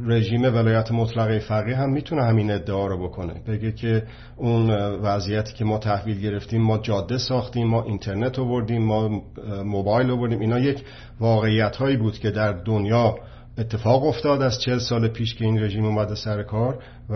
رژیم 0.07 0.43
ولایت 0.43 0.93
مطلقه 0.93 1.39
فقیه 1.39 1.77
هم 1.77 1.91
می‌تونه 1.91 2.25
همین 2.25 2.51
ادعا 2.51 2.87
رو 2.87 3.09
بکنه. 3.09 3.35
بگه 3.49 3.73
که 3.73 4.03
اون 4.37 4.71
وضعیتی 4.95 5.55
که 5.55 5.65
ما 5.65 5.79
تحویل 5.79 6.21
گرفتیم 6.21 6.63
ما 6.63 6.79
جاده 6.79 7.19
ساختیم 7.19 7.69
ما 7.69 7.83
اینترنت 7.83 8.39
آوردیم 8.39 8.83
ما 8.83 9.23
موبایل 9.65 10.11
آوردیم. 10.11 10.41
اینا 10.41 10.59
یک 10.59 10.83
واقعیت 11.21 11.77
هایی 11.77 11.97
بود 11.97 12.19
که 12.19 12.31
در 12.31 12.53
دنیا 12.53 13.15
اتفاق 13.59 14.05
افتاد 14.05 14.43
از 14.43 14.61
چل 14.61 14.79
سال 14.79 15.09
پیش 15.09 15.35
که 15.35 15.45
این 15.45 15.63
رژیم 15.63 15.85
اومده 15.85 16.15
سر 16.15 16.43
کار 16.43 16.79
و 17.11 17.15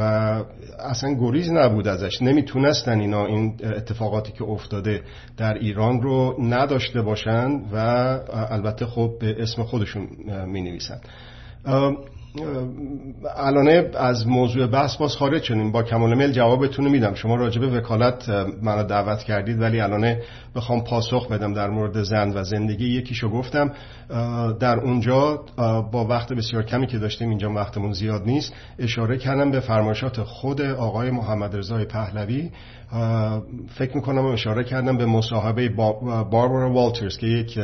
اصلا 0.79 1.15
گریز 1.15 1.51
نبود 1.51 1.89
ازش. 1.89 2.23
نمی‌تونستن 2.23 3.01
اینا 3.01 3.27
این 3.27 3.57
اتفاقاتی 3.63 4.33
که 4.33 4.45
افتاده 4.45 5.03
در 5.37 5.55
ایران 5.55 6.03
رو 6.03 6.37
نداشته 6.43 7.03
باشن 7.03 7.61
و 7.73 7.77
البته 8.33 8.87
خب 8.87 9.13
به 9.21 9.43
اسم 9.43 9.63
خودشون 9.63 10.09
می 10.47 10.63
نویسن 10.63 11.01
الان 13.37 13.69
از 13.95 14.27
موضوع 14.27 14.67
بحث 14.67 14.97
باز 14.97 15.17
خارج 15.17 15.43
شدیم. 15.43 15.73
با 15.73 15.83
کمال 15.83 16.15
میل 16.15 16.33
جوابتون 16.33 16.85
رو 16.85 16.91
میدم. 16.91 17.15
شما 17.15 17.35
راجع 17.35 17.61
به 17.61 17.79
وکالت 17.79 18.29
منو 18.63 18.83
دعوت 18.83 19.23
کردید 19.23 19.61
ولی 19.61 19.81
الان 19.81 20.17
بخوام 20.55 20.85
پاسخ 20.85 21.29
بدم 21.29 21.55
در 21.55 21.69
مورد 21.71 22.03
زن 22.03 22.33
و 22.35 22.45
زندگی. 22.45 22.89
یکیشو 22.89 23.29
گفتم 23.29 23.73
در 24.61 24.81
اونجا 24.81 25.45
با 25.93 26.05
وقت 26.05 26.33
بسیار 26.33 26.63
کمی 26.63 26.87
که 26.87 26.99
داشتیم 26.99 27.29
اینجا 27.29 27.51
وقتمون 27.51 27.93
زیاد 27.93 28.23
نیست 28.27 28.53
اشاره 28.79 29.19
کردم 29.19 29.51
به 29.51 29.61
فرمایشات 29.61 30.23
خود 30.23 30.61
آقای 30.61 31.11
محمد 31.11 31.57
رضای 31.57 31.85
پهلوی. 31.85 32.51
فکر 33.79 33.95
می‌کنم 33.95 34.27
اشاره 34.27 34.65
کردم 34.65 34.99
به 34.99 35.07
مصاحبه 35.07 35.69
باربارا 35.69 36.73
والترز 36.73 37.19
که 37.19 37.27
یک 37.27 37.59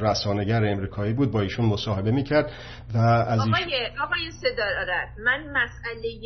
رسانگر 0.00 0.64
امریکایی 0.64 1.12
بود 1.12 1.30
با 1.30 1.40
ایشون 1.40 1.66
مصاحبه 1.66 2.10
می‌کرد 2.10 2.50
و 2.94 2.98
از 2.98 3.40
آقای, 3.40 3.88
آقای 4.02 4.30
صدارت 4.30 5.08
من 5.24 5.40
مسئله 5.50 6.20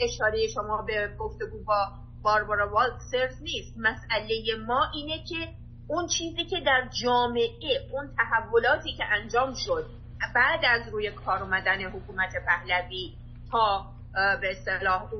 اشاره 0.00 0.46
شما 0.54 0.82
به 0.86 1.10
گفتگو 1.18 1.64
با 1.64 1.88
باربارا 2.22 2.70
والترز 2.70 3.42
نیست. 3.42 3.74
مسئله 3.78 4.42
ما 4.66 4.86
اینه 4.94 5.24
که 5.28 5.48
اون 5.88 6.06
چیزی 6.06 6.44
که 6.44 6.60
در 6.66 6.88
جامعه 7.02 7.88
اون 7.92 8.10
تحولاتی 8.16 8.92
که 8.92 9.04
انجام 9.04 9.54
شد 9.54 9.86
بعد 10.34 10.60
از 10.64 10.92
روی 10.92 11.10
کار 11.10 11.42
اومدن 11.42 11.82
حکومت 11.82 12.32
پهلوی 12.46 13.12
تا 13.52 13.93
به 14.14 14.50
اصطلاح 14.50 15.10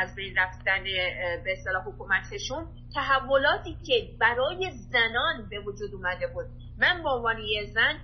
از 0.00 0.14
بین 0.14 0.36
رفتن 0.36 0.84
به 1.44 1.52
اصطلاح 1.52 1.82
حکومتشون 1.84 2.66
تحولاتی 2.94 3.76
که 3.86 4.08
برای 4.20 4.70
زنان 4.70 5.48
به 5.50 5.60
وجود 5.60 5.94
اومده 5.94 6.26
بود. 6.26 6.46
من 6.78 7.02
به 7.02 7.08
عنوان 7.08 7.38
یه 7.38 7.64
زن 7.74 7.98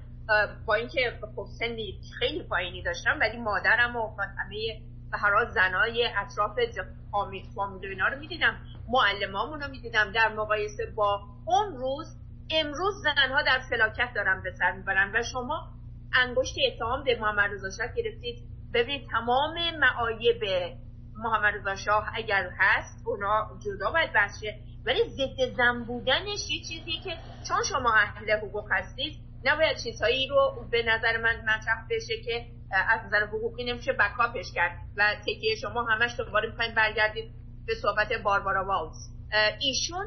با 0.66 0.74
اینکه 0.74 1.18
خب 1.36 1.46
سنی 1.58 2.00
خیلی 2.18 2.42
پایینی 2.42 2.82
داشتم 2.82 3.18
ولی 3.20 3.38
مادرم 3.38 3.96
و 3.96 4.16
همه 4.38 4.80
هر 5.12 5.44
زنای 5.44 6.08
اطراف 6.16 6.58
فامیل 7.10 7.44
اینا 7.82 8.08
رو 8.08 8.18
می‌دیدم. 8.18 8.56
معلمامون 8.88 9.60
رو 9.60 9.70
می‌دیدم. 9.70 10.12
در 10.12 10.28
مقایسه 10.28 10.86
با 10.96 11.20
اون 11.46 11.76
روز 11.76 12.06
امروز 12.50 12.94
زنها 13.02 13.42
در 13.42 13.58
فلاکت 13.70 14.12
دارن 14.14 14.42
به 14.42 14.50
سر 14.58 14.72
می‌برن 14.72 15.10
و 15.14 15.22
شما 15.32 15.68
انگشت 16.14 16.54
اتهام 16.66 17.04
به 17.04 17.18
محمد 17.20 17.50
رضا 17.50 17.86
گرفتید. 17.96 18.57
ببینید 18.74 19.08
تمام 19.10 19.54
معایب 19.78 20.42
محمد 21.16 21.54
رضا 21.54 21.76
شاه 21.76 22.08
اگر 22.14 22.50
هست 22.58 23.06
اونا 23.06 23.48
جدا 23.64 23.90
باید 23.90 24.10
بشه 24.12 24.58
ولی 24.86 25.00
ضد 25.08 25.56
زن 25.56 25.84
بودنش 25.84 26.50
یه 26.50 26.62
چیزی 26.68 27.00
که 27.04 27.16
چون 27.48 27.62
شما 27.70 27.94
اهل 27.94 28.30
حقوق 28.30 28.68
هستید 28.70 29.18
نباید 29.44 29.76
چیزهایی 29.76 30.28
رو 30.28 30.68
به 30.70 30.82
نظر 30.82 31.16
من 31.16 31.36
مطرح 31.40 31.86
بشه 31.90 32.22
که 32.24 32.46
از 32.70 33.00
نظر 33.06 33.26
حقوقی 33.26 33.64
نمیشه 33.64 33.92
بکاپش 33.92 34.52
کرد 34.54 34.78
و 34.96 35.14
تکیه 35.20 35.56
شما 35.56 35.84
همش 35.84 36.16
دوباره 36.18 36.48
می‌خواین 36.48 36.74
برگردید 36.74 37.32
به 37.66 37.74
صحبت 37.74 38.12
باربارا 38.12 38.64
والز 38.64 38.96
ایشون 39.60 40.06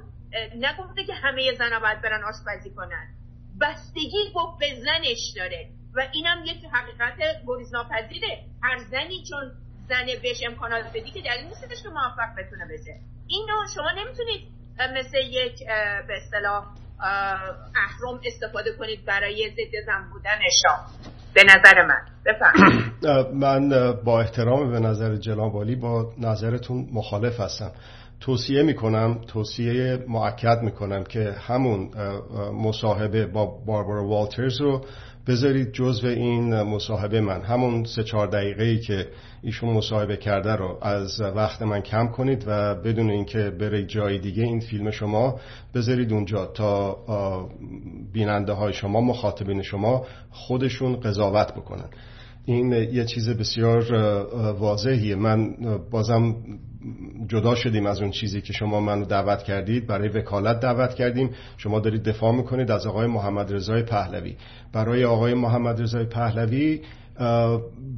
نگفته 0.55 1.03
که 1.03 1.13
همه 1.13 1.53
زنها 1.57 1.79
باید 1.79 2.01
برن 2.01 2.23
آشپزی 2.23 2.75
کنن. 2.75 3.07
بستگی 3.61 4.31
گفت 4.35 4.59
به 4.59 4.65
زنش 4.75 5.33
داره. 5.35 5.69
و 5.95 6.01
اینم 6.13 6.43
یک 6.45 6.65
حقیقت 6.73 7.17
گریز 7.47 7.73
ناپذیره 7.73 8.43
هر 8.63 8.77
زنی 8.91 9.23
چون 9.29 9.51
زن 9.89 10.05
بهش 10.21 10.43
امکانات 10.47 10.83
بدی 10.89 11.11
که 11.11 11.21
دلیل 11.21 11.45
نیستش 11.45 11.83
که 11.83 11.89
موفق 11.89 12.29
بتونه 12.37 12.65
بشه. 12.65 12.99
اینو 13.27 13.67
شما 13.75 13.91
نمی‌تونید 13.91 14.47
مثل 14.97 15.17
یک 15.17 15.67
به 16.07 16.13
اصطلاح 16.17 16.65
اهرم 17.75 18.19
استفاده 18.25 18.71
کنید 18.79 19.05
برای 19.05 19.49
ضد 19.49 19.85
زن 19.85 20.09
بودن 20.13 20.39
شاه 20.63 20.91
به 21.33 21.43
نظر 21.43 21.85
من. 21.87 22.05
بفهم 22.25 22.91
من 23.43 23.93
با 24.03 24.21
احترام 24.21 24.71
به 24.71 24.79
نظر 24.79 25.15
جناب 25.15 25.75
با 25.75 26.13
نظرتون 26.17 26.89
مخالف 26.93 27.39
هستم. 27.39 27.71
توصیه 28.19 28.63
می‌کنم 28.63 29.21
توصیه 29.27 30.05
معکد 30.07 30.61
می‌کنم 30.61 31.03
که 31.03 31.35
همون 31.47 31.91
مصاحبه 32.53 33.25
با 33.25 33.45
باربارا 33.45 34.07
والترز 34.07 34.61
رو 34.61 34.85
بذارید 35.27 35.71
جزو 35.71 36.07
این 36.07 36.61
مصاحبه 36.61 37.21
من. 37.21 37.41
همون 37.41 37.83
سه 37.83 38.03
چهار 38.03 38.27
دقیقه 38.27 38.63
ای 38.63 38.79
که 38.79 39.07
ایشون 39.43 39.69
مصاحبه 39.69 40.17
کرده 40.17 40.55
رو 40.55 40.77
از 40.81 41.21
وقت 41.21 41.61
من 41.61 41.81
کم 41.81 42.07
کنید 42.07 42.43
و 42.47 42.75
بدون 42.75 43.09
اینکه 43.09 43.49
بره 43.59 43.85
جای 43.85 44.19
دیگه 44.19 44.43
این 44.43 44.59
فیلم 44.59 44.91
شما 44.91 45.39
بذارید 45.73 46.13
اونجا 46.13 46.45
تا 46.45 46.97
بیننده 48.13 48.53
های 48.53 48.73
شما 48.73 49.01
مخاطبین 49.01 49.61
شما 49.61 50.05
خودشون 50.29 50.99
قضاوت 50.99 51.53
بکنن. 51.53 51.89
این 52.45 52.71
یه 52.71 53.05
چیز 53.05 53.29
بسیار 53.29 53.93
واضحیه. 54.53 55.15
من 55.15 55.55
بازم 55.91 56.35
جدا 57.27 57.55
شدیم 57.55 57.85
از 57.85 58.01
اون 58.01 58.11
چیزی 58.11 58.41
که 58.41 58.53
شما 58.53 58.79
منو 58.79 59.05
دعوت 59.05 59.43
کردید 59.43 59.87
برای 59.87 60.09
وکالت 60.09 60.59
دعوت 60.59 60.93
کردیم. 60.93 61.29
شما 61.57 61.79
دارید 61.79 62.03
دفاع 62.03 62.35
می‌کنید 62.35 62.71
از 62.71 62.87
آقای 62.87 63.07
محمد 63.07 63.53
رضای 63.53 63.83
پهلوی. 63.83 64.35
برای 64.73 65.05
آقای 65.05 65.33
محمد 65.33 65.81
رضای 65.81 66.05
پهلوی 66.05 66.81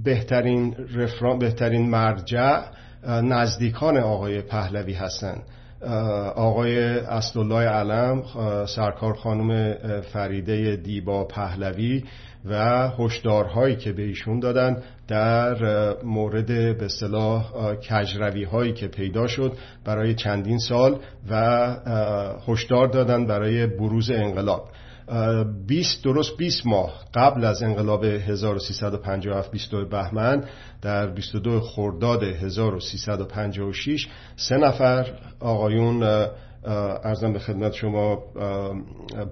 بهترین 0.04 0.76
رفران 0.96 1.40
بهترین 1.40 1.90
مرجع 1.90 2.62
نزدیکان 3.08 3.98
آقای 3.98 4.42
پهلوی 4.42 4.94
هستند 4.94 5.44
آقای 6.36 6.80
اسدالله 7.00 7.70
علم 7.70 8.24
سرکار 8.66 9.14
خانم 9.14 9.74
فریده 10.02 10.76
دیبا 10.76 11.24
پهلوی 11.24 12.04
و 12.46 12.90
هشدارهایی 13.00 13.76
که 13.76 13.92
به 13.92 14.04
ایشون 14.04 14.40
دادن 14.40 14.84
در 15.08 15.56
مورد 16.04 16.48
به 16.78 16.86
اصطلاح 16.86 17.52
کجروی 17.76 18.44
هایی 18.44 18.74
که 18.74 18.88
پیدا 18.88 19.28
شد 19.28 19.54
برای 19.86 20.16
چندین 20.16 20.58
سال 20.58 21.00
و 21.30 21.36
هشدار 22.48 22.88
دادن 22.88 23.26
برای 23.26 23.68
بروز 23.68 24.12
انقلاب. 24.12 24.70
20 25.68 26.04
درست 26.04 26.38
20 26.38 26.66
ماه 26.66 27.04
قبل 27.14 27.46
از 27.46 27.64
انقلاب 27.64 28.04
1357 28.04 29.52
22 29.52 29.86
بهمن 29.86 30.44
در 30.82 31.08
22 31.08 31.62
خرداد 31.62 32.24
1356 32.24 34.08
سه 34.36 34.58
نفر 34.58 35.08
آقایون 35.40 36.28
ارزم 36.66 37.34
به 37.34 37.40
خدمت 37.40 37.74
شما 37.74 38.24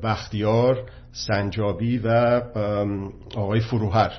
بختیار 0.04 0.84
سنجابی 1.12 1.98
و 1.98 2.42
آقای 3.36 3.60
فروهر. 3.60 4.12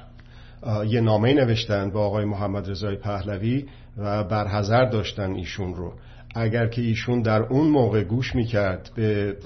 یه 0.87 1.01
نامه 1.01 1.35
نوشتن 1.35 1.91
با 1.91 2.07
آقای 2.07 2.25
محمد 2.25 2.71
رضای 2.71 2.97
پهلوی 2.97 3.65
و 3.99 4.25
برحضر 4.25 4.85
داشتن 4.85 5.33
ایشون 5.33 5.75
رو. 5.75 5.93
اگر 6.35 6.67
که 6.67 6.83
ایشون 6.83 7.23
در 7.23 7.43
اون 7.43 7.69
موقع 7.69 8.05
گوش 8.05 8.35
می‌کرد 8.35 8.91
به 8.97 9.37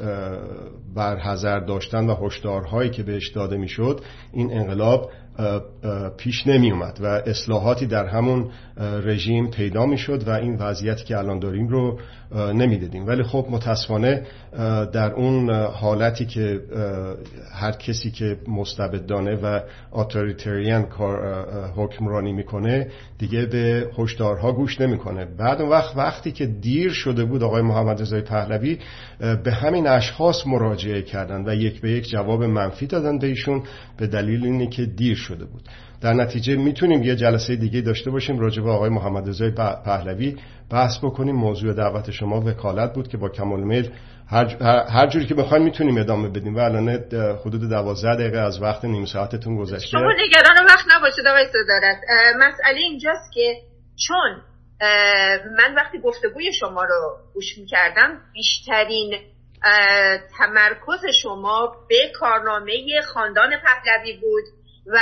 برحضر 0.95 1.59
داشتن 1.61 2.07
و 2.07 2.15
هشدارهایی 2.15 2.91
که 2.91 3.03
بهش 3.03 3.29
داده 3.29 3.57
می‌شد 3.57 4.01
این 4.33 4.53
انقلاب 4.53 5.11
پیش 6.17 6.47
نمی 6.47 6.71
اومد 6.71 6.99
و 7.03 7.07
اصلاحاتی 7.07 7.87
در 7.87 8.07
همون 8.07 8.51
رژیم 8.81 9.51
پیدا 9.51 9.87
می 9.87 9.99
شد 9.99 10.29
و 10.29 10.31
این 10.31 10.57
وضعیتی 10.57 11.05
که 11.05 11.19
الان 11.19 11.39
داریم 11.39 11.69
رو 11.69 11.99
نمی‌دیدیم 12.35 13.07
ولی 13.07 13.23
خب 13.23 13.47
متاسفانه 13.51 14.23
در 14.93 15.13
اون 15.13 15.51
حالتی 15.51 16.27
که 16.27 16.61
هر 17.53 17.73
کسی 17.73 18.11
که 18.11 18.37
مستبدانه 18.49 19.35
و 19.35 19.61
اتوریتریان 19.93 20.83
کار 20.83 21.45
حکمرانی 21.77 22.33
می‌کنه 22.33 22.87
دیگه 23.19 23.47
به 23.47 23.91
هشدارها 23.99 24.53
گوش 24.53 24.81
نمی‌کنه. 24.81 25.25
بعد 25.39 25.61
اون 25.61 25.71
وقت 25.71 25.97
وقتی 25.97 26.33
که 26.33 26.47
دیر 26.47 26.93
شده 26.93 27.25
بود 27.25 27.43
آقای 27.43 27.63
محمد 27.63 28.01
رضای 28.01 28.21
پهلوی 28.21 28.79
به 29.45 29.53
همین 29.53 29.87
اشخاص 29.87 30.47
مراجعه 30.47 31.03
کردن 31.03 31.49
و 31.49 31.55
یک 31.55 31.81
به 31.81 31.91
یک 31.91 32.09
جواب 32.09 32.45
منفی 32.45 32.87
دادن 32.87 33.19
به 33.19 33.27
ایشون 33.27 33.63
به 33.97 34.07
دلیل 34.07 34.45
اینه 34.45 34.67
که 34.67 34.87
دیر 34.87 35.17
شده 35.17 35.45
بود. 35.45 35.63
در 36.01 36.13
نتیجه 36.13 36.57
می‌تونیم 36.57 37.03
یه 37.03 37.17
جلسه 37.17 37.57
دیگه 37.57 37.81
داشته 37.81 38.11
باشیم 38.11 38.39
راجع 38.39 38.63
به 38.63 38.71
آقای 38.71 38.91
محمد 38.91 39.29
رضای 39.29 39.51
پهلوی. 39.85 40.37
بحث 40.71 40.99
بکنیم. 41.03 41.37
موضوع 41.37 41.73
دعوت 41.73 42.11
شما 42.11 42.41
وکالت 42.41 42.95
بود 42.95 43.09
که 43.09 43.17
با 43.17 43.29
کمال 43.29 43.61
میل 43.61 43.91
هر, 44.91 45.07
جوری 45.07 45.27
که 45.27 45.35
بخوایم 45.35 45.65
می‌تونیم 45.65 45.99
ادامه 45.99 46.29
بدیم. 46.29 46.57
و 46.57 46.59
الان 46.59 46.89
حدود 47.45 47.69
دوازده 47.71 48.15
دقیقه 48.15 48.39
از 48.39 48.63
وقت 48.63 48.85
نیم 48.85 49.05
ساعتتون 49.05 49.57
گذشته. 49.57 49.87
شما 49.87 50.13
نگران 50.13 50.67
وقت 50.67 50.87
نباشید 50.97 51.27
آقای 51.27 51.47
صدارت. 51.47 51.97
مسئله 52.39 52.79
اینجاست 52.79 53.33
که 53.33 53.55
چون 54.07 54.43
من 55.59 55.75
وقتی 55.77 55.99
گفتگوی 55.99 56.53
شما 56.53 56.85
رو 56.85 57.17
گوش 57.35 57.59
می‌کردم 57.59 58.21
بیشترین 58.33 59.19
تمرکز 60.39 61.07
شما 61.23 61.77
به 61.89 61.97
کارنامه 62.21 62.73
خاندان 63.15 63.51
پهلوی 63.65 64.13
بود 64.21 64.45
و 64.87 64.99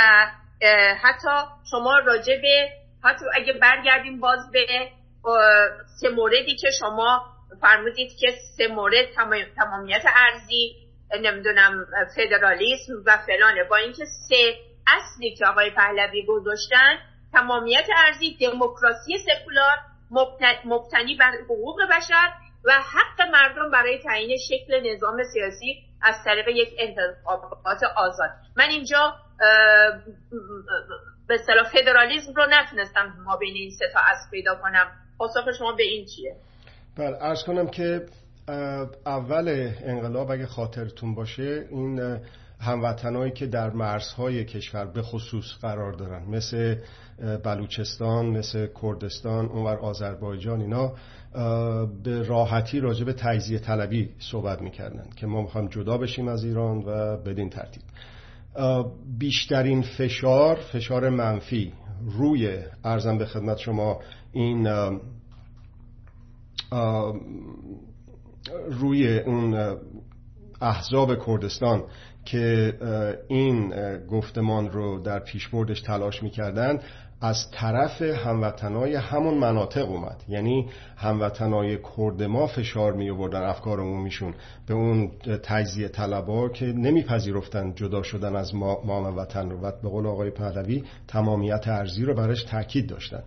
حتی 1.01 1.29
شما 1.71 1.99
راجع 1.99 2.41
به 2.41 2.69
حتی 3.03 3.25
اگه 3.35 3.53
برگردیم 3.53 4.19
باز 4.19 4.39
به 4.53 4.59
سه 6.01 6.09
موردی 6.09 6.55
که 6.55 6.69
شما 6.79 7.25
فرمودید 7.61 8.17
که 8.19 8.27
سه 8.57 8.67
مورد 8.67 9.05
تمامیت 9.55 10.03
ارزی 10.05 10.75
نمی‌دونم 11.21 11.85
فدرالیسم 12.15 12.93
و 13.05 13.17
فلانه. 13.17 13.63
با 13.63 13.75
اینکه 13.75 14.05
سه 14.29 14.55
اصلی 14.87 15.35
که 15.35 15.45
آقای 15.45 15.71
پهلوی 15.71 16.25
گذاشتن 16.25 16.97
تمامیت 17.33 17.87
ارزی 17.97 18.37
دموکراسی 18.41 19.17
سکولار 19.17 19.77
مبتنی 20.65 21.15
بر 21.15 21.31
حقوق 21.45 21.77
بشر 21.91 22.31
و 22.65 22.71
حق 22.71 23.21
مردم 23.31 23.71
برای 23.71 24.03
تعیین 24.03 24.37
شکل 24.49 24.93
نظام 24.93 25.23
سیاسی 25.33 25.83
از 26.01 26.15
طریق 26.25 26.47
یک 26.47 26.69
انتخابات 26.79 27.83
آزاد. 27.95 28.29
من 28.57 28.69
اینجا 28.69 29.15
به 31.27 31.33
اصطلاح 31.35 31.69
فدرالیزم 31.69 32.33
رو 32.33 32.45
نتونستم 32.49 33.13
ما 33.25 33.37
بین 33.37 33.55
این 33.55 33.71
سه 33.79 33.85
تا 33.93 33.99
از 33.99 34.17
پیدا 34.31 34.55
کنم. 34.55 34.91
پاسخ 35.17 35.51
شما 35.57 35.71
به 35.71 35.83
این 35.83 36.05
چیه؟ 36.05 36.35
بله 36.95 37.17
ارز 37.21 37.43
کنم 37.43 37.67
که 37.67 38.05
اول 39.05 39.71
انقلاب 39.83 40.31
اگه 40.31 40.45
خاطرتون 40.45 41.15
باشه 41.15 41.65
این 41.71 42.19
هموطنهایی 42.59 43.31
که 43.31 43.45
در 43.45 43.69
مرزهای 43.69 44.45
کشور 44.45 44.85
به 44.85 45.01
خصوص 45.01 45.45
قرار 45.61 45.93
دارن 45.93 46.23
مثل 46.29 46.75
بلوچستان 47.43 48.25
مثل 48.25 48.67
کردستان 48.81 49.45
اونور 49.45 49.77
آذربایجان 49.77 50.61
اینا 50.61 50.93
به 52.03 52.23
راحتی 52.23 52.79
راجع 52.79 53.05
به 53.05 53.13
تجزیه 53.13 53.59
طلبی 53.59 54.09
صحبت 54.19 54.61
می‌کردن 54.61 55.05
که 55.15 55.27
ما 55.27 55.41
می‌خوایم 55.41 55.67
جدا 55.67 55.97
بشیم 55.97 56.27
از 56.27 56.43
ایران 56.43 56.77
و 56.77 57.17
بدین 57.17 57.49
ترتیب. 57.49 57.83
بیشترین 59.19 59.81
فشار 59.81 60.55
فشار 60.55 61.09
منفی 61.09 61.73
روی 62.03 62.57
ارزم 62.83 63.17
به 63.17 63.25
خدمت 63.25 63.57
شما 63.57 63.99
این 64.31 64.67
روی 68.71 69.19
اون 69.19 69.77
احزاب 70.61 71.25
کردستان 71.25 71.83
که 72.25 72.73
این 73.27 73.73
گفتمان 74.07 74.71
رو 74.71 74.99
در 74.99 75.19
پیشبردش 75.19 75.81
تلاش 75.81 76.23
می‌کردن 76.23 76.79
از 77.21 77.51
طرف 77.51 78.01
هموطنای 78.01 78.95
همون 78.95 79.33
مناطق 79.33 79.89
اومد. 79.89 80.23
یعنی 80.27 80.69
هموطنای 80.97 81.77
کرد 81.97 82.23
ما 82.23 82.47
فشار 82.47 82.93
می 82.93 83.09
آوردن 83.09 83.43
افکار 83.43 83.79
عمومیشون 83.79 84.33
به 84.67 84.73
اون 84.73 85.11
تجزیه 85.43 85.87
طلبا 85.87 86.49
که 86.49 86.65
نمیپذیرفتن 86.65 87.73
جدا 87.75 88.03
شدن 88.03 88.35
از 88.35 88.55
ما, 88.55 88.81
ما 88.85 89.13
وطن 89.17 89.49
رو. 89.49 89.59
و 89.61 89.71
به 89.83 89.89
قول 89.89 90.07
آقای 90.07 90.29
پهلوی 90.29 90.83
تمامیت 91.07 91.67
ارزی 91.67 92.05
رو 92.05 92.13
برش 92.13 92.43
تاکید 92.43 92.87
داشتن. 92.87 93.23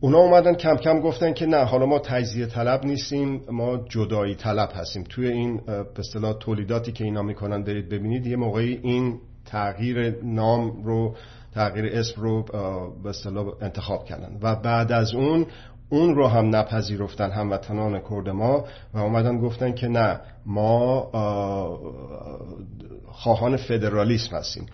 اونا 0.00 0.18
اومدن 0.18 0.54
کم 0.54 0.76
کم 0.76 1.00
گفتن 1.00 1.32
که 1.32 1.46
نه 1.46 1.64
حالا 1.64 1.86
ما 1.86 1.98
تجزیه 1.98 2.46
طلب 2.46 2.84
نیستیم 2.84 3.40
ما 3.50 3.76
جدایی 3.76 4.34
طلب 4.34 4.70
هستیم. 4.74 5.04
توی 5.08 5.28
این 5.28 5.56
به 5.66 5.86
اصطلاح 5.98 6.32
تولیداتی 6.32 6.92
که 6.92 7.04
اینا 7.04 7.22
می‌کنن 7.22 7.62
دارید 7.62 7.88
ببینید 7.88 8.26
یه 8.26 8.36
موقعی 8.36 8.80
این 8.82 9.20
تغییر 9.46 10.24
نام 10.24 10.82
رو 10.84 11.14
تغییر 11.58 11.98
اسم 11.98 12.20
رو 12.20 12.42
به 13.02 13.08
اصطلاح 13.08 13.46
انتخاب 13.60 14.04
کردن. 14.04 14.38
و 14.42 14.56
بعد 14.56 14.92
از 14.92 15.14
اون 15.14 15.46
اون 15.88 16.14
رو 16.14 16.26
هم 16.26 16.56
نپذیرفتن 16.56 17.30
هموطنان 17.30 18.00
کرد 18.10 18.28
ما 18.28 18.64
و 18.94 18.98
اومدن 18.98 19.38
گفتن 19.38 19.72
که 19.72 19.88
نه 19.88 20.20
ما 20.46 21.10
خواهان 23.06 23.56
فدرالیسم 23.56 24.36
هستیم. 24.36 24.66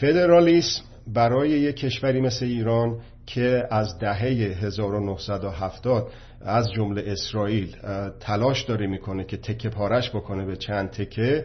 فدرالیسم 0.00 0.82
برای 1.06 1.50
یک 1.50 1.76
کشوری 1.76 2.20
مثل 2.20 2.44
ایران 2.44 3.00
که 3.26 3.68
از 3.70 3.98
دهه 3.98 4.24
1970 4.62 6.10
از 6.40 6.72
جمله 6.72 7.04
اسرائیل 7.06 7.76
تلاش 8.20 8.62
داره 8.62 8.86
می‌کنه 8.86 9.24
که 9.24 9.36
تکه 9.36 9.68
پارش 9.68 10.10
بکنه 10.10 10.44
به 10.44 10.56
چند 10.56 10.90
تکه 10.90 11.44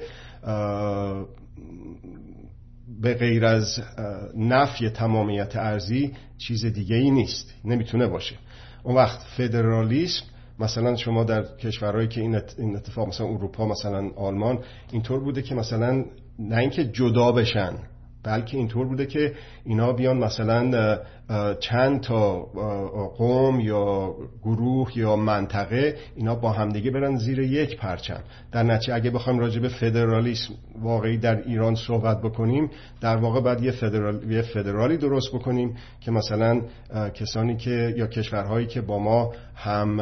به 3.02 3.14
غیر 3.14 3.46
از 3.46 3.80
نفی 4.38 4.90
تمامیت 4.90 5.56
ارزی 5.56 6.14
چیز 6.38 6.66
دیگه 6.66 6.96
ای 6.96 7.12
نیست. 7.12 7.54
نمی‌تونه 7.66 8.08
باشه. 8.08 8.36
اون 8.84 8.96
وقت 8.96 9.20
فدرالیسم 9.38 10.26
مثلا 10.60 10.96
شما 10.96 11.24
در 11.24 11.44
کشورهایی 11.44 12.08
که 12.08 12.22
این 12.22 12.76
اتفاق 12.76 13.08
مثلا 13.08 13.28
اروپا 13.28 13.68
مثلا 13.68 14.10
آلمان 14.16 14.60
اینطور 14.92 15.20
بوده 15.20 15.42
که 15.42 15.56
مثلا 15.56 16.06
نه 16.40 16.58
اینکه 16.58 16.86
جدا 16.86 17.32
بشن 17.32 17.74
بلکه 18.24 18.58
اینطور 18.58 18.88
بوده 18.88 19.06
که 19.06 19.34
اینا 19.66 19.94
بیان 19.94 20.18
مثلا 20.18 20.98
چند 21.60 22.02
تا 22.02 22.40
قوم 23.18 23.60
یا 23.60 24.16
گروه 24.44 24.98
یا 24.98 25.16
منطقه 25.16 25.96
اینا 26.16 26.36
با 26.36 26.52
همدیگه 26.52 26.92
برن 26.92 27.16
زیر 27.16 27.40
یک 27.40 27.78
پرچم. 27.78 28.20
در 28.52 28.64
نتیجه 28.64 28.94
اگه 28.94 29.10
بخوایم 29.12 29.40
راجع 29.40 29.62
به 29.62 29.68
فدرالیسم 29.68 30.54
واقعی 30.82 31.18
در 31.18 31.42
ایران 31.42 31.76
صحبت 31.76 32.22
بکنیم 32.22 32.70
در 33.02 33.18
واقع 33.18 33.42
باید 33.42 33.62
یه, 33.64 33.72
فدرال، 33.72 34.32
یه 34.32 34.42
فدرالی 34.42 34.98
درست 34.98 35.36
بکنیم 35.36 35.76
که 36.02 36.12
مثلا 36.12 36.62
کسانی 37.14 37.58
که 37.58 37.94
یا 37.98 38.08
کشورهایی 38.08 38.68
که 38.68 38.82
با 38.82 39.00
ما 39.00 39.32
هم 39.56 40.00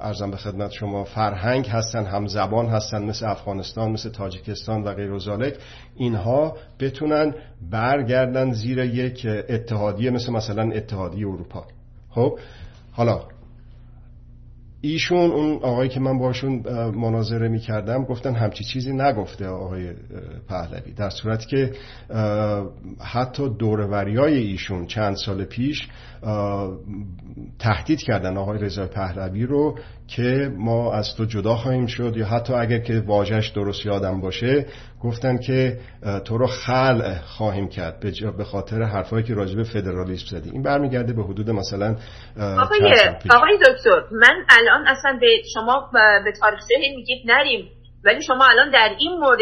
ارزم 0.00 0.30
به 0.30 0.36
خدمت 0.36 0.70
شما 0.70 1.04
فرهنگ 1.04 1.66
هستن 1.66 2.04
هم 2.04 2.26
زبان 2.26 2.66
هستن 2.66 3.04
مثل 3.04 3.26
افغانستان 3.26 3.90
مثل 3.90 4.10
تاجیکستان 4.10 4.82
و 4.82 4.92
غیر 4.94 5.12
و 5.12 5.50
اینها 5.96 6.56
بتونن 6.80 7.34
برگردن 7.70 8.35
زیر 8.44 8.78
یک 8.78 9.26
اتحادیه 9.48 10.10
مثل 10.10 10.32
مثلا 10.32 10.72
اتحادیه 10.72 11.26
اروپا. 11.26 11.64
خب 12.10 12.38
حالا 12.92 13.20
ایشون 14.80 15.30
اون 15.30 15.52
آقایی 15.62 15.88
که 15.88 16.00
من 16.00 16.18
باشون 16.18 16.62
مناظره 16.94 17.48
می 17.48 17.58
کردم 17.58 18.04
گفتن 18.04 18.34
همچی 18.34 18.64
چیزی 18.64 18.92
نگفته 18.92 19.46
آقای 19.46 19.92
پهلوی. 20.48 20.92
در 20.92 21.10
صورتی 21.10 21.46
که 21.46 21.72
حتی 23.00 23.48
دوروریای 23.48 24.38
ایشون 24.38 24.86
چند 24.86 25.16
سال 25.16 25.44
پیش 25.44 25.88
تهدید 27.58 28.00
کردن 28.00 28.36
آقای 28.36 28.58
رضا 28.58 28.86
پهلوی 28.86 29.46
رو 29.46 29.78
که 30.08 30.52
ما 30.56 30.92
از 30.92 31.16
تو 31.16 31.24
جدا 31.24 31.56
خواهیم 31.56 31.86
شد 31.86 32.16
یا 32.16 32.26
حتی 32.26 32.52
اگر 32.52 32.78
که 32.78 33.02
واجهش 33.06 33.48
درست 33.48 33.86
یادم 33.86 34.20
باشه 34.20 34.66
گفتن 35.02 35.38
که 35.38 35.78
تو 36.24 36.38
رو 36.38 36.46
خلع 36.46 37.20
خواهیم 37.20 37.68
کرد 37.68 38.00
به 38.36 38.44
خاطر 38.44 38.82
حرفایی 38.82 39.24
که 39.24 39.34
راجب 39.34 39.62
فدرالیسم 39.62 40.26
زدی. 40.26 40.50
این 40.50 40.62
برمیگرده 40.62 41.12
به 41.12 41.22
حدود 41.22 41.50
مثلا 41.50 41.96
آقای, 42.38 42.92
آقای 43.30 43.58
دکتر 43.58 44.02
من 44.12 44.44
الان 44.48 44.86
اصلا 44.86 45.18
به 45.20 45.42
شما 45.54 45.90
به 46.24 46.32
تاریخ 46.40 46.60
میگید 46.96 47.30
نریم 47.30 47.68
ولی 48.04 48.22
شما 48.22 48.44
الان 48.44 48.70
در 48.70 48.96
این 48.98 49.18
مورد 49.18 49.38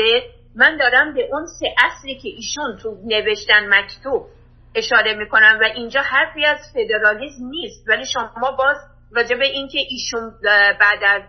من 0.57 0.77
دارم 0.77 1.15
به 1.15 1.29
اون 1.33 1.47
سه 1.61 1.67
اصلی 1.85 2.15
که 2.15 2.29
ایشون 2.29 2.77
تو 2.83 2.97
نوشتن 3.07 3.69
مکتوب 3.69 4.27
اشاره 4.75 5.15
می‌کنم 5.15 5.59
و 5.61 5.65
اینجا 5.75 6.01
حرفی 6.01 6.45
از 6.45 6.59
فدرالیزم 6.75 7.47
نیست 7.47 7.89
ولی 7.89 8.05
شما 8.05 8.57
باز 8.59 8.77
راجع 9.17 9.37
به 9.37 9.45
اینکه 9.45 9.79
ایشون 9.91 10.33
بعد 10.81 11.05
از 11.05 11.23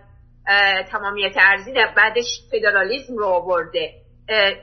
تمامیت 0.91 1.34
ارزی 1.38 1.74
بعدش 1.98 2.26
فدرالیزم 2.52 3.17
رو 3.17 3.26
آورده. 3.26 3.93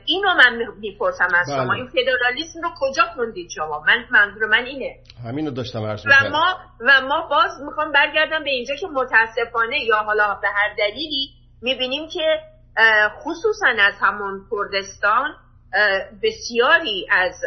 اینو 0.05 0.33
من 0.33 0.59
می‌پرسم 0.79 1.27
از 1.35 1.47
بله. 1.47 1.57
شما 1.57 1.73
این 1.73 1.87
فدرالیسم 1.87 2.61
رو 2.63 2.69
کجا 2.79 3.03
خوندید 3.15 3.49
شما؟ 3.55 3.83
من 3.87 4.05
منظور 4.11 4.45
من 4.45 4.65
اینه. 4.65 4.95
همینو 5.25 5.51
داشتم 5.51 5.85
عرض 5.85 6.05
و 6.05 6.29
ما 6.31 6.59
و 6.79 7.01
ما 7.01 7.27
باز 7.29 7.51
می‌خوام 7.65 7.91
برگردم 7.91 8.43
به 8.43 8.49
اینجا 8.49 8.75
که 8.75 8.87
متاسفانه 8.87 9.79
یا 9.79 9.97
حالا 9.97 10.39
به 10.41 10.47
هر 10.47 10.75
دلیلی 10.77 11.29
می‌بینیم 11.61 12.09
که 12.13 12.39
خصوصا 13.23 13.67
از 13.79 13.93
همون 14.01 14.41
کردستان 14.51 15.35
بسیاری 16.23 17.07
از 17.11 17.41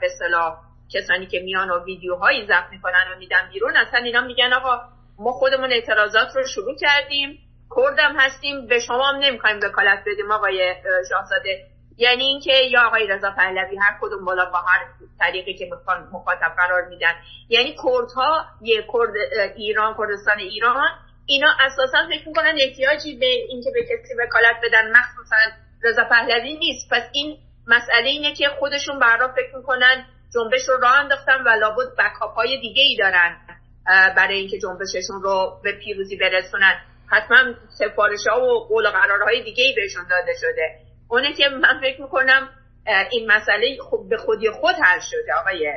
به 0.00 0.08
صلاح 0.18 0.56
کسانی 0.94 1.26
که 1.26 1.40
میان 1.40 1.70
و 1.70 1.84
ویدیوهایی 1.84 2.46
ضبط 2.46 2.70
می‌کنن 2.70 3.04
و 3.14 3.18
میدن 3.18 3.48
بیرون 3.52 3.76
اصلا 3.76 4.00
اینا 4.00 4.20
میگن 4.20 4.52
آقا 4.52 4.80
ما 5.20 5.32
خودمون 5.32 5.72
اعتراضات 5.72 6.36
رو 6.36 6.46
شروع 6.46 6.76
کردیم. 6.80 7.38
کردم 7.76 8.16
هستیم. 8.16 8.66
به 8.66 8.78
شما 8.78 9.08
هم 9.08 9.16
نمی‌خوایم 9.16 9.56
وکالت 9.62 10.04
بدیم 10.06 10.32
آقای 10.32 10.74
شاهزاده. 11.10 11.66
یعنی 11.98 12.24
اینکه 12.24 12.52
یا 12.52 12.86
آقای 12.86 13.06
رضا 13.06 13.30
پهلوی 13.30 13.76
هر 13.76 13.98
کدوم 14.00 14.24
بالا 14.24 14.44
با 14.44 14.58
هر 14.58 14.86
طریقی 15.18 15.54
که 15.54 15.70
مخاطب 16.12 16.52
قرار 16.56 16.88
میدن. 16.88 17.14
یعنی 17.48 17.76
کردها 17.84 18.44
یه 18.62 18.82
کرد 18.92 19.10
ایران 19.56 19.96
کردستان 19.98 20.38
ایران 20.38 20.88
اینا 21.26 21.48
اساسا 21.60 21.98
فکر 22.08 22.28
می‌کنن 22.28 22.54
احتیاجی 22.60 23.18
به 23.18 23.26
اینکه 23.26 23.70
به 23.74 23.82
کسی 23.82 24.14
وکالت 24.18 24.56
بدن. 24.64 24.90
مخصوصا 24.90 25.36
رضا 25.82 26.04
پهلوی 26.04 26.56
نیست. 26.56 26.90
پس 26.90 27.02
این 27.12 27.38
مسئله 27.66 28.08
اینه 28.08 28.34
که 28.34 28.48
خودشون 28.48 28.98
برا 28.98 29.28
فکر 29.28 29.56
می‌کنن. 29.56 30.04
جنبش 30.34 30.68
رو 30.68 30.76
راه 30.76 30.94
انداختن 30.94 31.42
و 31.42 31.48
لابد 31.48 31.96
بکاپ 31.98 32.34
های 32.34 32.60
دیگه 32.60 32.82
ای 32.82 32.96
دارن. 32.96 33.36
برای 33.86 34.36
اینکه 34.36 34.58
جنبششون 34.58 35.22
رو 35.22 35.60
به 35.64 35.72
پیروزی 35.72 36.16
برسونن. 36.16 36.80
حتما 37.06 37.54
سفارش 37.78 38.26
ها 38.30 38.40
و 38.40 38.66
قول 38.68 38.86
و 38.86 38.90
قرارهای 38.90 39.42
دیگه 39.42 39.64
ای 39.64 39.74
بهشون 39.76 40.04
داده 40.10 40.32
شده. 40.40 40.78
اونه 41.08 41.32
که 41.32 41.48
من 41.48 41.80
فکر 41.80 42.02
می‌کنم 42.02 42.48
این 43.10 43.30
مسئله 43.30 43.76
به 44.10 44.16
خودی 44.16 44.50
خود 44.50 44.74
حل 44.82 45.00
شده 45.00 45.32
آقای 45.40 45.72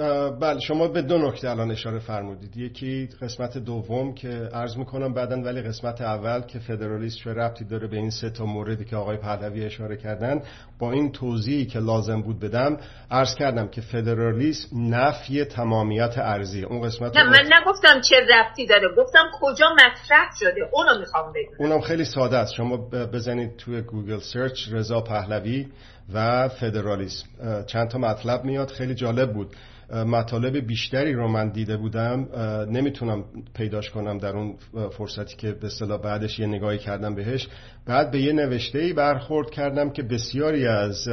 بله 0.00 0.30
بل. 0.30 0.58
شما 0.58 0.88
به 0.88 1.02
دو 1.02 1.18
نکته 1.18 1.50
الان 1.50 1.70
اشاره 1.70 1.98
فرمودید. 1.98 2.56
یکی 2.56 3.08
قسمت 3.22 3.58
دوم 3.58 4.14
که 4.14 4.28
عرض 4.28 4.76
می‌کنم 4.76 5.14
بعدا 5.14 5.36
ولی 5.36 5.62
قسمت 5.62 6.00
اول 6.00 6.40
که 6.40 6.58
فدرالیست 6.58 7.18
چه 7.18 7.30
ربطی 7.30 7.64
داره 7.64 7.88
به 7.88 7.96
این 7.96 8.10
سه 8.10 8.30
تا 8.30 8.44
موردی 8.44 8.84
که 8.84 8.96
آقای 8.96 9.16
پهلوی 9.16 9.64
اشاره 9.64 9.96
کردن 9.96 10.42
با 10.78 10.92
این 10.92 11.12
توضیحی 11.12 11.66
که 11.66 11.78
لازم 11.78 12.22
بود 12.22 12.40
بدم 12.40 12.76
عرض 13.10 13.34
کردم 13.34 13.68
که 13.68 13.80
فدرالیسم 13.80 14.68
نفی 14.94 15.44
تمامیت 15.44 16.18
ارضی. 16.18 16.64
اون 16.64 16.82
قسمت 16.82 17.16
نه 17.16 17.24
من 17.24 17.50
نگفتم 17.60 18.00
چه 18.00 18.16
ربطی 18.16 18.66
داره 18.66 18.88
گفتم 18.96 19.30
کجا 19.40 19.66
مطرح 19.72 20.28
شده 20.40 20.60
اونو 20.72 20.98
می‌خوام 20.98 21.32
بگم. 21.32 21.66
اونم 21.66 21.80
خیلی 21.80 22.04
ساده 22.04 22.36
است. 22.36 22.54
شما 22.54 22.76
بزنید 23.12 23.56
توی 23.56 23.82
Google 23.82 24.18
search 24.18 24.72
رضا 24.72 25.00
پهلوی. 25.00 25.66
و 26.14 26.48
فدرالیسم. 26.48 27.26
چند 27.66 27.88
تا 27.88 27.98
مطلب 27.98 28.44
میاد. 28.44 28.68
خیلی 28.68 28.94
جالب 28.94 29.32
بود. 29.32 29.56
مطالب 29.94 30.56
بیشتری 30.66 31.12
رو 31.12 31.28
من 31.28 31.48
دیده 31.48 31.76
بودم 31.76 32.28
نمی‌تونم 32.70 33.24
پیداش 33.54 33.90
کنم 33.90 34.18
در 34.18 34.36
اون 34.36 34.54
فرصتی 34.90 35.36
که 35.36 35.52
به 35.52 35.66
اصطلاح 35.66 36.00
بعدش 36.00 36.38
یه 36.38 36.46
نگاهی 36.46 36.78
کردم 36.78 37.14
بهش. 37.14 37.48
بعد 37.86 38.10
به 38.10 38.20
یه 38.20 38.32
نوشته 38.32 38.78
ای 38.78 38.92
برخورد 38.92 39.50
کردم 39.50 39.90
که 39.90 40.02
بسیاری 40.02 40.66
از 40.66 41.08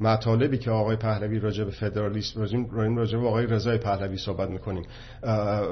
مطالبی 0.00 0.58
که 0.58 0.70
آقای 0.70 0.96
پهلوی 0.96 1.38
راجع 1.38 1.64
به 1.64 1.70
فدرالیسم 1.70 2.40
راجع 2.96 3.18
به 3.18 3.26
آقای 3.26 3.46
رضای 3.46 3.78
پهلوی 3.78 4.16
صحبت 4.16 4.50
می‌کنیم 4.50 4.84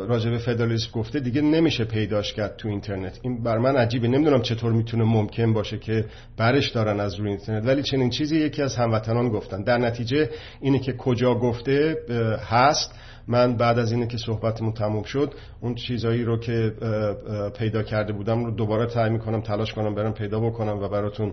راجع 0.08 0.30
به 0.30 0.38
فدرالیسم 0.38 0.90
گفته 0.92 1.20
دیگه 1.20 1.40
نمیشه 1.40 1.84
پیداش 1.84 2.32
کرد 2.32 2.56
تو 2.56 2.68
اینترنت. 2.68 3.18
این 3.22 3.42
بر 3.42 3.58
من 3.58 3.76
عجیبه. 3.76 4.08
نمی‌دونم 4.08 4.42
چطور 4.42 4.72
می‌تونه 4.72 5.04
ممکن 5.04 5.52
باشه 5.52 5.78
که 5.78 6.04
برش 6.36 6.70
دارن 6.70 7.00
از 7.00 7.14
روی 7.14 7.28
اینترنت. 7.28 7.66
ولی 7.66 7.82
چنین 7.82 8.10
چیزی 8.10 8.36
یکی 8.36 8.62
از 8.62 8.76
هموطنان 8.76 9.28
گفتن. 9.28 9.62
در 9.62 9.78
نتیجه 9.78 10.30
اینه 10.60 10.78
که 10.78 10.92
کجا 10.92 11.34
گفته 11.34 11.96
هست 12.50 12.90
من 13.30 13.56
بعد 13.56 13.78
از 13.78 13.92
اینه 13.92 14.06
که 14.06 14.16
صحبتمون 14.18 14.72
تموم 14.72 15.02
شد 15.02 15.34
اون 15.60 15.74
چیزایی 15.74 16.24
رو 16.24 16.38
که 16.38 16.72
پیدا 17.58 17.82
کرده 17.82 18.12
بودم 18.12 18.44
رو 18.44 18.50
دوباره 18.50 18.86
تعیین 18.86 19.18
کنم 19.18 19.40
تلاش 19.40 19.72
کنم 19.72 19.94
برم 19.94 20.12
پیدا 20.12 20.40
بکنم 20.40 20.78
و 20.78 20.88
براتون 20.88 21.32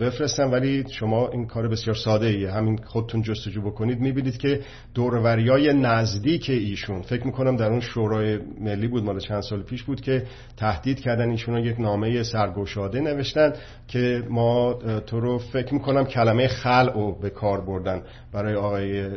بفرستم. 0.00 0.52
ولی 0.52 0.84
شما 0.90 1.28
این 1.28 1.46
کار 1.46 1.68
بسیار 1.68 1.96
ساده 1.96 2.26
ایه 2.26 2.50
همین 2.50 2.76
خودتون 2.76 3.22
جستجو 3.22 3.62
بکنید. 3.62 4.00
می‌بینید 4.00 4.38
که 4.38 4.60
دوروریای 4.94 5.72
نزدیک 5.72 6.50
ایشون 6.50 7.02
فکر 7.02 7.26
می‌کنم 7.26 7.56
در 7.56 7.70
اون 7.70 7.80
شورای 7.80 8.38
ملی 8.60 8.88
بود 8.88 9.04
مال 9.04 9.20
چند 9.20 9.42
سال 9.42 9.62
پیش 9.62 9.82
بود 9.82 10.00
که 10.00 10.22
تهدید 10.56 11.00
کردن 11.00 11.30
ایشون 11.30 11.58
یک 11.58 11.80
نامه 11.80 12.22
سرگشاده 12.22 13.00
نوشتن 13.00 13.52
که 13.88 14.22
ما 14.30 14.74
تو 15.06 15.20
رو 15.20 15.38
فکر 15.38 15.74
می‌کنم 15.74 16.04
کلمه 16.04 16.48
خلع 16.48 17.20
به 17.20 17.30
کار 17.30 17.60
بردن 17.60 18.02
برای 18.32 18.54
آقای 18.54 19.08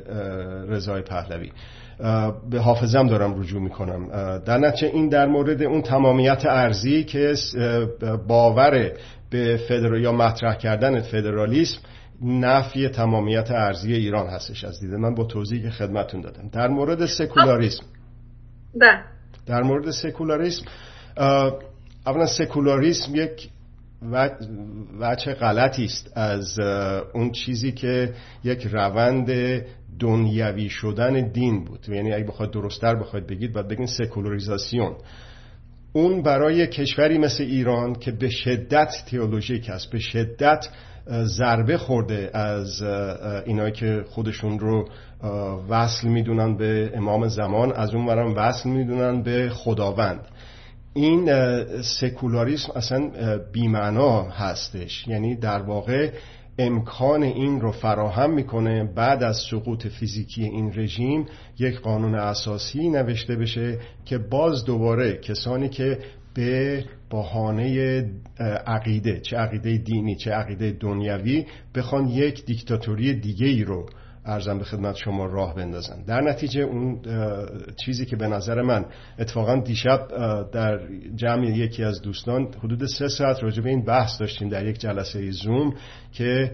رضای 0.68 1.02
پهلوی. 1.02 1.52
به 2.50 2.60
حافظم 2.60 3.08
دارم 3.08 3.40
رجوع 3.40 3.62
می‌کنم. 3.62 4.08
در 4.46 4.58
نتیجه 4.58 4.88
این 4.88 5.10
در 5.10 5.26
مورد 5.26 5.64
اون 5.64 5.82
تمامیت 5.82 6.46
ارزی 6.46 7.04
که 7.04 7.34
باور 8.28 8.92
به 9.30 9.58
فدرال 9.68 10.02
یا 10.02 10.12
مطرح 10.12 10.56
کردن 10.56 11.02
فدرالیسم 11.02 11.80
نفی 12.22 12.90
تمامیت 12.90 13.52
ارزی 13.52 13.94
ایران 13.94 14.28
هستش 14.28 14.64
از 14.64 14.80
دیده 14.80 14.98
من 14.98 15.16
با 15.16 15.24
توضیحی 15.24 15.62
که 15.62 15.70
خدمتون 15.70 16.22
دادم. 16.22 16.50
در 16.52 16.68
مورد 16.68 17.06
سکولاریسم. 17.06 17.84
بله. 18.82 19.00
در 19.46 19.62
مورد 19.62 19.92
سکولاریسم 19.92 20.66
اولا 22.08 22.26
سکولاریسم 22.26 23.16
یک 23.16 23.50
وجه 25.00 25.34
غلطی 25.34 25.86
است 25.86 26.18
از 26.18 26.60
اون 27.14 27.32
چیزی 27.32 27.72
که 27.72 28.14
یک 28.44 28.68
روند 28.72 29.30
دنیوی 30.00 30.70
شدن 30.70 31.32
دین 31.32 31.66
بود. 31.66 31.90
یعنی 31.90 32.14
اگه 32.14 32.26
بخواید 32.26 32.52
درستتر 32.52 32.96
بخواید 32.96 33.28
بگید 33.28 33.54
باید 33.54 33.68
بگین 33.68 33.86
سکولاریزاسیون. 33.86 34.96
اون 35.94 36.22
برای 36.22 36.68
کشوری 36.68 37.18
مثل 37.18 37.44
ایران 37.44 37.96
که 37.96 38.12
به 38.12 38.30
شدت 38.30 38.92
تئولوژیک 39.12 39.70
است 39.70 39.92
به 39.92 40.00
شدت 40.00 40.66
ضربه 41.24 41.78
خورده 41.78 42.30
از 42.34 42.82
اینایی 43.46 43.72
که 43.72 44.04
خودشون 44.10 44.60
رو 44.60 44.90
وصل 45.70 46.08
می‌دونن 46.08 46.58
به 46.58 46.92
امام 46.96 47.28
زمان 47.28 47.72
از 47.72 47.94
اون 47.94 48.06
برام 48.06 48.34
وصل 48.36 48.70
می‌دونن 48.70 49.22
به 49.22 49.50
خداوند. 49.50 50.22
این 50.94 51.32
سکولاریسم 51.82 52.72
اصلا 52.76 53.12
بیمعنا 53.52 54.24
هستش. 54.24 55.08
یعنی 55.08 55.36
در 55.36 55.62
واقع 55.62 56.12
امکان 56.60 57.24
این 57.24 57.62
رو 57.62 57.72
فراهم 57.72 58.34
می‌کنه 58.34 58.84
بعد 58.96 59.24
از 59.24 59.38
سقوط 59.52 59.88
فیزیکی 59.88 60.44
این 60.44 60.72
رژیم 60.76 61.26
یک 61.60 61.80
قانون 61.80 62.16
اساسی 62.16 62.90
نوشته 62.90 63.36
بشه 63.36 63.80
که 64.06 64.18
باز 64.18 64.66
دوباره 64.66 65.18
کسانی 65.18 65.70
که 65.70 66.00
به 66.34 66.86
بهانه 67.10 68.06
عقیده 68.68 69.20
چه 69.20 69.38
عقیده 69.38 69.78
دینی 69.78 70.16
چه 70.16 70.32
عقیده 70.32 70.72
دنیوی 70.80 71.46
بخوان 71.76 72.08
یک 72.08 72.46
دیکتاتوری 72.46 73.14
دیگه 73.14 73.48
ای 73.48 73.64
رو 73.64 73.90
ارزم 74.26 74.58
به 74.58 74.64
خدمت 74.64 74.96
شما 74.96 75.26
راه 75.26 75.56
بندازن 75.56 76.04
در 76.08 76.22
نتیجه 76.22 76.62
اون 76.62 77.02
چیزی 77.86 78.06
که 78.06 78.16
به 78.16 78.28
نظر 78.28 78.62
من 78.62 78.86
اتفاقا 79.20 79.56
دیشب 79.56 80.08
در 80.52 80.80
جمع 81.16 81.46
یکی 81.46 81.84
از 81.84 82.02
دوستان 82.02 82.48
حدود 82.64 82.86
سه 82.86 83.08
ساعت 83.08 83.44
راجع 83.44 83.64
به 83.64 83.70
این 83.70 83.86
بحث 83.86 84.20
داشتیم 84.22 84.50
در 84.50 84.66
یک 84.66 84.80
جلسه 84.80 85.32
زوم 85.32 85.74
که 86.12 86.52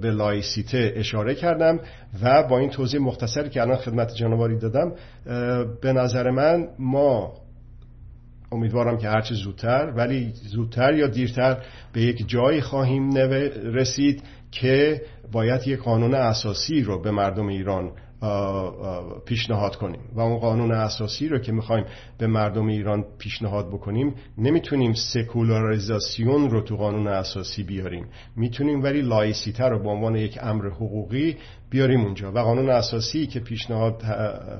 به 0.00 0.10
لایسیته 0.10 0.92
اشاره 0.96 1.34
کردم 1.34 1.80
و 2.22 2.42
با 2.42 2.58
این 2.58 2.70
توضیح 2.70 3.00
مختصری 3.00 3.50
که 3.50 3.62
الان 3.62 3.76
خدمت 3.76 4.14
جنواری 4.14 4.58
دادم 4.58 4.92
به 5.80 5.92
نظر 5.92 6.30
من 6.30 6.68
ما 6.78 7.32
امیدوارم 8.52 8.98
که 8.98 9.08
هرچه 9.08 9.34
زودتر 9.34 9.92
ولی 9.96 10.32
زودتر 10.34 10.94
یا 10.94 11.06
دیرتر 11.06 11.62
به 11.92 12.00
یک 12.00 12.28
جایی 12.28 12.60
خواهیم 12.60 13.14
رسید 13.64 14.22
که 14.50 15.02
باید 15.32 15.68
یک 15.68 15.78
قانون 15.78 16.14
اساسی 16.14 16.82
رو 16.82 17.02
به 17.02 17.10
مردم 17.10 17.46
ایران 17.46 17.92
پیشنهاد 19.26 19.76
کنیم. 19.76 20.00
و 20.14 20.20
اون 20.20 20.38
قانون 20.38 20.72
اساسی 20.72 21.28
رو 21.28 21.38
که 21.38 21.52
می‌خوایم 21.52 21.84
به 22.18 22.26
مردم 22.26 22.66
ایران 22.66 23.04
پیشنهاد 23.18 23.68
بکنیم 23.68 24.14
نمی‌تونیم 24.38 24.92
سکولاریزاسیون 24.92 26.50
رو 26.50 26.60
تو 26.60 26.76
قانون 26.76 27.06
اساسی 27.08 27.62
بیاریم. 27.62 28.06
می‌تونیم 28.36 28.82
ولی 28.82 29.02
لایسیته 29.02 29.64
رو 29.64 29.82
به 29.82 29.88
عنوان 29.88 30.16
یک 30.16 30.38
امر 30.42 30.68
حقوقی 30.68 31.36
بیاریم 31.70 32.00
اونجا. 32.00 32.32
و 32.32 32.38
قانون 32.38 32.70
اساسی 32.70 33.26
که 33.26 33.40
پیشنهاد 33.40 34.02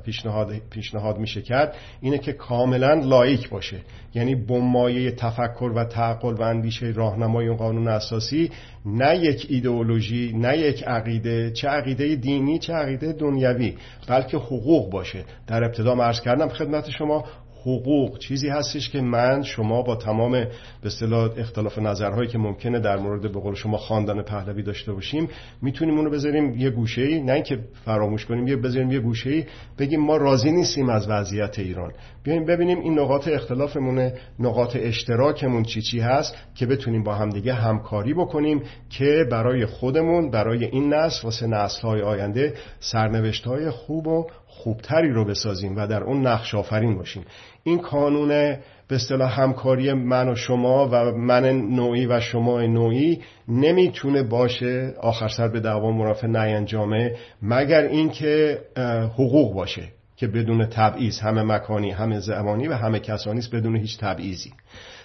پیشنهاد 0.05 0.53
پیشنهاد 0.71 1.19
میشه 1.19 1.43
کرد 1.43 1.77
اینه 2.01 2.19
که 2.19 2.33
کاملا 2.33 2.95
لایک 2.95 3.51
باشه. 3.51 3.81
یعنی 4.15 4.35
بمایه 4.35 5.11
تفکر 5.11 5.73
و 5.77 5.85
تعقل 5.85 6.35
و 6.35 6.43
اندیشه 6.43 6.87
راهنمای 6.87 7.49
اون 7.49 7.57
قانون 7.57 7.89
اساسی 7.89 8.51
نه 8.87 9.17
یک 9.17 9.47
ایدئولوژی 9.49 10.33
نه 10.33 10.59
یک 10.59 10.83
عقیده 10.83 11.51
چه 11.51 11.69
عقیده 11.69 12.17
دینی 12.17 12.59
چه 12.59 12.73
عقیده 12.73 13.13
دنیوی 13.53 13.77
بلکه 14.09 14.37
حقوق 14.37 14.91
باشه. 14.91 15.25
در 15.47 15.65
ابتدا 15.65 15.93
عرض 15.93 16.21
کردم 16.21 16.49
خدمت 16.49 16.91
شما 16.91 17.25
حقوق. 17.61 18.19
چیزی 18.19 18.49
هستش 18.49 18.91
که 18.91 19.01
من 19.01 19.43
شما 19.43 19.83
با 19.83 19.97
تمام 19.97 20.33
به 20.33 20.49
اصطلاح 20.85 21.31
اختلاف 21.37 21.79
نظرهایی 21.79 22.29
که 22.29 22.39
ممکنه 22.39 22.81
در 22.81 22.97
مورد 22.97 23.23
به 23.33 23.41
قول 23.41 23.55
شما 23.55 23.77
خواندن 23.77 24.23
پهلوی 24.23 24.63
داشته 24.63 24.93
باشیم 24.93 25.29
می‌تونیم 25.63 25.99
اونو 25.99 26.11
بذاریم 26.11 26.55
یه 26.55 26.71
گوشه 26.71 27.03
ای 27.03 27.21
نه 27.21 27.33
اینکه 27.33 27.59
فراموش 27.85 28.27
کنیم 28.27 28.49
یه 28.49 28.57
بذاریم 28.57 28.93
یه 28.93 29.01
گوشه 29.01 29.31
ای 29.31 29.45
بگیم 29.79 30.01
ما 30.01 30.17
راضی 30.17 30.51
نیستیم 30.51 30.89
از 30.89 31.09
وضعیت 31.11 31.59
ایران. 31.59 31.93
بیایم 32.23 32.45
ببینیم 32.45 32.81
این 32.81 32.99
نقاط 32.99 33.29
اختلافمون 33.29 34.11
نقاط 34.39 34.77
اشتراکمون 34.81 35.63
چی 35.63 35.83
چی 35.83 36.01
هست 36.01 36.37
که 36.55 36.67
بتونیم 36.67 37.03
با 37.03 37.15
همدیگه 37.15 37.55
همکاری 37.55 38.15
بکنیم 38.15 38.63
که 38.91 39.27
برای 39.31 39.67
خودمون 39.67 40.31
برای 40.31 40.65
این 40.65 40.95
نسل 40.95 41.25
واسه 41.25 41.47
نسل‌های 41.47 42.03
آینده 42.03 42.55
سرنوشت‌های 42.81 43.71
خوب 43.71 44.07
و 44.07 44.27
خوبتری 44.59 45.13
رو 45.13 45.25
بسازیم 45.25 45.77
و 45.77 45.87
در 45.87 46.03
اون 46.03 46.27
نقش 46.27 46.55
آفرین 46.55 46.97
باشیم. 46.97 47.25
این 47.65 47.79
کانون 47.79 48.29
به 48.89 48.95
اصطلاح 48.95 49.41
همکاری 49.41 49.93
من 49.93 50.29
و 50.29 50.35
شما 50.35 50.89
و 50.93 51.13
من 51.13 51.45
نوعی 51.61 52.07
و 52.07 52.21
شما 52.21 52.61
نوعی 52.61 53.21
نمی‌تونه 53.49 54.23
باشه 54.23 54.95
آخر 55.01 55.29
سر 55.29 55.49
به 55.49 55.61
دعوا 55.61 55.91
مرافع 55.91 56.27
نینجامه 56.27 57.17
مگر 57.43 57.83
اینکه 57.83 58.59
حقوق 59.15 59.55
باشه 59.55 59.83
که 60.17 60.27
بدون 60.27 60.67
تبعیض 60.67 61.19
همه 61.19 61.43
مکانی 61.43 61.91
همه 61.91 62.21
زمانی 62.21 62.69
و 62.69 62.75
همه 62.75 63.01
کسانی 63.01 63.41
بدون 63.53 63.77
هیچ 63.77 63.99
تبعیضی. 63.99 64.53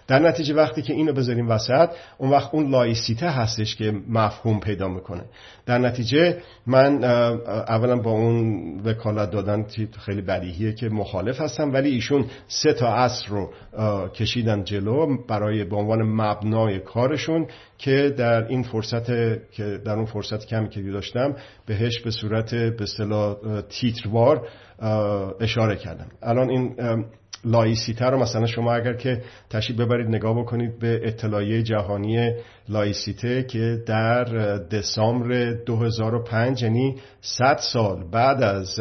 در 0.08 0.20
نتیجه 0.20 0.54
وقتی 0.54 0.82
که 0.82 0.94
اینو 0.94 1.14
بذاریم 1.14 1.50
وسط 1.50 1.90
اون 2.18 2.30
وقت 2.30 2.54
اون 2.54 2.70
لایسیته 2.70 3.30
هستش 3.30 3.76
که 3.76 3.94
مفهوم 4.10 4.60
پیدا 4.60 4.88
می‌کنه. 4.88 5.24
در 5.66 5.78
نتیجه 5.78 6.38
من 6.68 7.04
اولا 7.04 7.96
با 7.96 8.12
اون 8.12 8.80
وکالت 8.86 9.32
دادن 9.32 9.66
خیلی 10.00 10.22
بدیهیه 10.22 10.74
که 10.74 10.90
مخالف 10.90 11.42
هستم 11.42 11.74
ولی 11.74 11.90
ایشون 11.90 12.26
سه 12.48 12.74
تا 12.74 12.94
اصل 12.94 13.28
رو 13.28 13.50
کشیدن 14.08 14.64
جلو 14.64 15.18
برای 15.28 15.64
به 15.64 15.76
عنوان 15.76 16.02
مبنای 16.02 16.80
کارشون 16.80 17.48
که 17.78 18.14
در 18.18 18.48
این 18.48 18.64
فرصت 18.64 19.06
که 19.52 19.82
در 19.86 19.94
اون 19.96 20.06
فرصت 20.06 20.46
کمی 20.46 20.70
که 20.70 20.82
داشتم 20.82 21.36
بهش 21.66 22.00
به 22.00 22.12
صورت 22.12 22.56
به 22.56 22.84
اصطلاح 22.84 23.36
تیتروار 23.70 24.48
اشاره 25.40 25.76
کردم. 25.76 26.08
الان 26.22 26.50
این 26.50 26.76
لایسیته 27.46 28.06
رو 28.06 28.20
مثلا 28.20 28.46
شما 28.46 28.74
اگر 28.74 28.94
که 28.94 29.22
تشریف 29.50 29.80
ببرید 29.80 30.08
نگاه 30.08 30.40
بکنید 30.40 30.80
به 30.80 31.02
اطلاعیه 31.04 31.64
جهانی 31.64 32.32
لایسیته 32.70 33.44
که 33.44 33.84
در 33.86 34.24
دسامبر 34.58 35.52
2005 35.54 36.64
یعنی 36.64 36.96
100 37.22 37.58
سال 37.58 38.04
بعد 38.12 38.44
از 38.44 38.80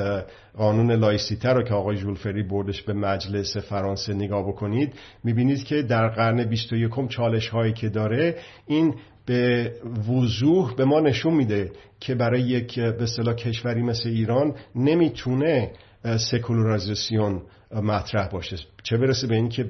قانون 0.57 0.93
لایسیته 0.93 1.49
رو 1.49 1.63
که 1.63 1.75
آقای 1.75 1.97
ژول 1.97 2.20
فری 2.20 2.43
بردش 2.43 2.83
به 2.83 2.93
مجلس 2.93 3.57
فرانسه 3.57 4.15
نگاه 4.15 4.49
بکنید 4.49 4.95
می‌بینید 5.25 5.65
که 5.65 5.83
در 5.83 6.09
قرن 6.09 6.45
21 6.45 6.91
چالش 7.09 7.49
هایی 7.49 7.73
که 7.73 7.89
داره 7.89 8.37
این 8.67 8.95
به 9.27 9.73
وضوح 10.09 10.75
به 10.75 10.85
ما 10.85 11.01
نشون 11.01 11.35
میده 11.35 11.73
که 12.01 12.15
برای 12.15 12.41
یک 12.41 12.81
به 12.81 13.07
اصطلاح 13.07 13.35
کشوری 13.35 13.83
مثل 13.83 14.09
ایران 14.09 14.55
نمی‌تونه 14.75 15.71
secularization 16.31 17.41
مطرح 17.83 18.29
باشه. 18.29 18.57
چه 18.83 18.97
برسه 18.97 19.27
به 19.27 19.35
اینکه 19.35 19.65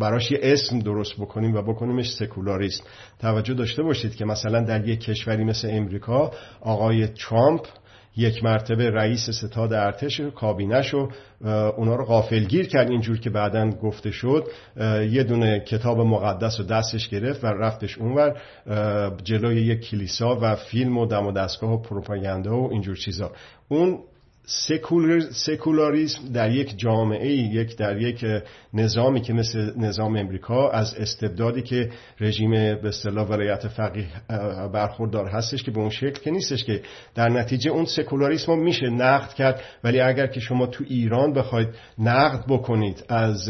براش 0.00 0.30
یه 0.30 0.38
اسم 0.42 0.78
درست 0.78 1.12
بکنیم 1.20 1.54
و 1.54 1.62
بکنیمش 1.62 2.12
secularist. 2.12 2.82
توجه 3.18 3.54
داشته 3.54 3.82
باشید 3.82 4.14
که 4.14 4.24
مثلا 4.24 4.60
در 4.60 4.88
یک 4.88 5.00
کشوری 5.00 5.44
مثل 5.44 5.68
امریکا 5.70 6.32
آقای 6.60 7.06
ترامپ 7.06 7.66
یک 8.16 8.44
مرتبه 8.44 8.90
رئیس 8.90 9.30
ستاد 9.30 9.72
ارتش 9.72 10.20
کابینش 10.20 10.94
و 10.94 11.08
اونا 11.76 11.96
رو 11.96 12.04
غافلگیر 12.04 12.68
کرد 12.68 12.90
اینجور 12.90 13.18
که 13.18 13.30
بعدا 13.30 13.70
گفته 13.70 14.10
شد. 14.10 14.44
یه 15.10 15.22
دونه 15.22 15.60
کتاب 15.60 16.00
مقدس 16.00 16.60
رو 16.60 16.66
دستش 16.66 17.08
گرفت 17.08 17.44
و 17.44 17.46
رفتش 17.46 17.98
اونور. 17.98 18.36
جلوی 19.24 19.60
یک 19.60 19.80
کلیسا 19.80 20.38
و 20.42 20.54
فیلم 20.54 20.98
و 20.98 21.06
دم 21.06 21.26
و 21.26 21.32
دستگاه 21.32 21.72
و 21.72 21.82
پروپاگاندا 21.82 22.60
و 22.60 22.70
اینجور 22.72 22.96
چیزا. 22.96 23.32
اون 23.68 23.98
سکولاریسم 24.46 26.32
در 26.32 26.50
یک 26.50 26.78
جامعه 26.78 27.32
یک 27.32 27.76
در 27.76 28.02
یک 28.02 28.24
نظامی 28.74 29.20
که 29.20 29.32
مثل 29.32 29.72
نظام 29.76 30.16
امریکا 30.16 30.70
از 30.70 30.94
استبدادی 30.94 31.62
که 31.62 31.90
رژیم 32.20 32.50
به 32.50 32.88
اصطلاح 32.88 33.28
ولایت 33.28 33.68
فقیه 33.68 34.06
برخوردار 34.72 35.28
هستش 35.28 35.62
که 35.62 35.70
به 35.70 35.80
اون 35.80 35.90
شکل 35.90 36.20
که 36.20 36.30
نیستش 36.30 36.64
که 36.64 36.82
در 37.14 37.28
نتیجه 37.28 37.70
اون 37.70 37.84
سکولاریسم 37.84 38.52
رو 38.52 38.64
میشه 38.64 38.90
نقد 38.90 39.32
کرد. 39.32 39.62
ولی 39.84 40.00
اگر 40.00 40.26
که 40.26 40.40
شما 40.40 40.66
تو 40.66 40.84
ایران 40.88 41.32
بخواید 41.32 41.68
نقد 41.98 42.44
بکنید 42.48 43.04
از 43.08 43.48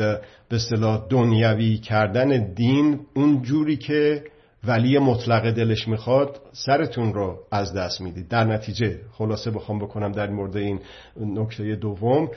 به 0.48 0.57
اصطلاح 0.57 1.07
دنیوی 1.11 1.78
کردن 1.78 2.55
دین 2.55 3.00
اون 3.14 3.42
جوری 3.42 3.76
که 3.76 4.24
ولی 4.66 4.98
مطلق 4.98 5.51
دلش 5.51 5.88
می‌خواد 5.88 6.40
سرتون 6.53 7.14
رو 7.14 7.38
از 7.51 7.75
دست 7.75 8.01
می‌دید. 8.01 8.29
در 8.29 8.44
نتیجه 8.44 9.01
خلاصه 9.12 9.51
بخوام 9.51 9.79
بکنم 9.79 10.12
در 10.12 10.31
مورد 10.31 10.57
این 10.57 10.81
نکته 11.20 11.77
دوم 11.77 12.29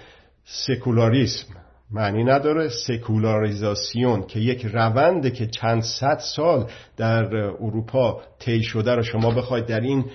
سکولاریسم 0.46 1.48
معنی 1.92 2.24
نداره. 2.24 2.70
سکولاریزاسیون 2.70 4.24
که 4.28 4.40
یک 4.40 4.66
رونده 4.66 5.32
که 5.32 5.48
چند 5.48 5.82
صد 5.82 6.18
سال 6.36 6.68
در 6.98 7.36
اروپا 7.36 8.22
طی 8.40 8.64
شده 8.64 8.96
رو 8.96 9.04
شما 9.04 9.32
بخواید 9.32 9.66
در 9.66 9.80
این 9.80 10.06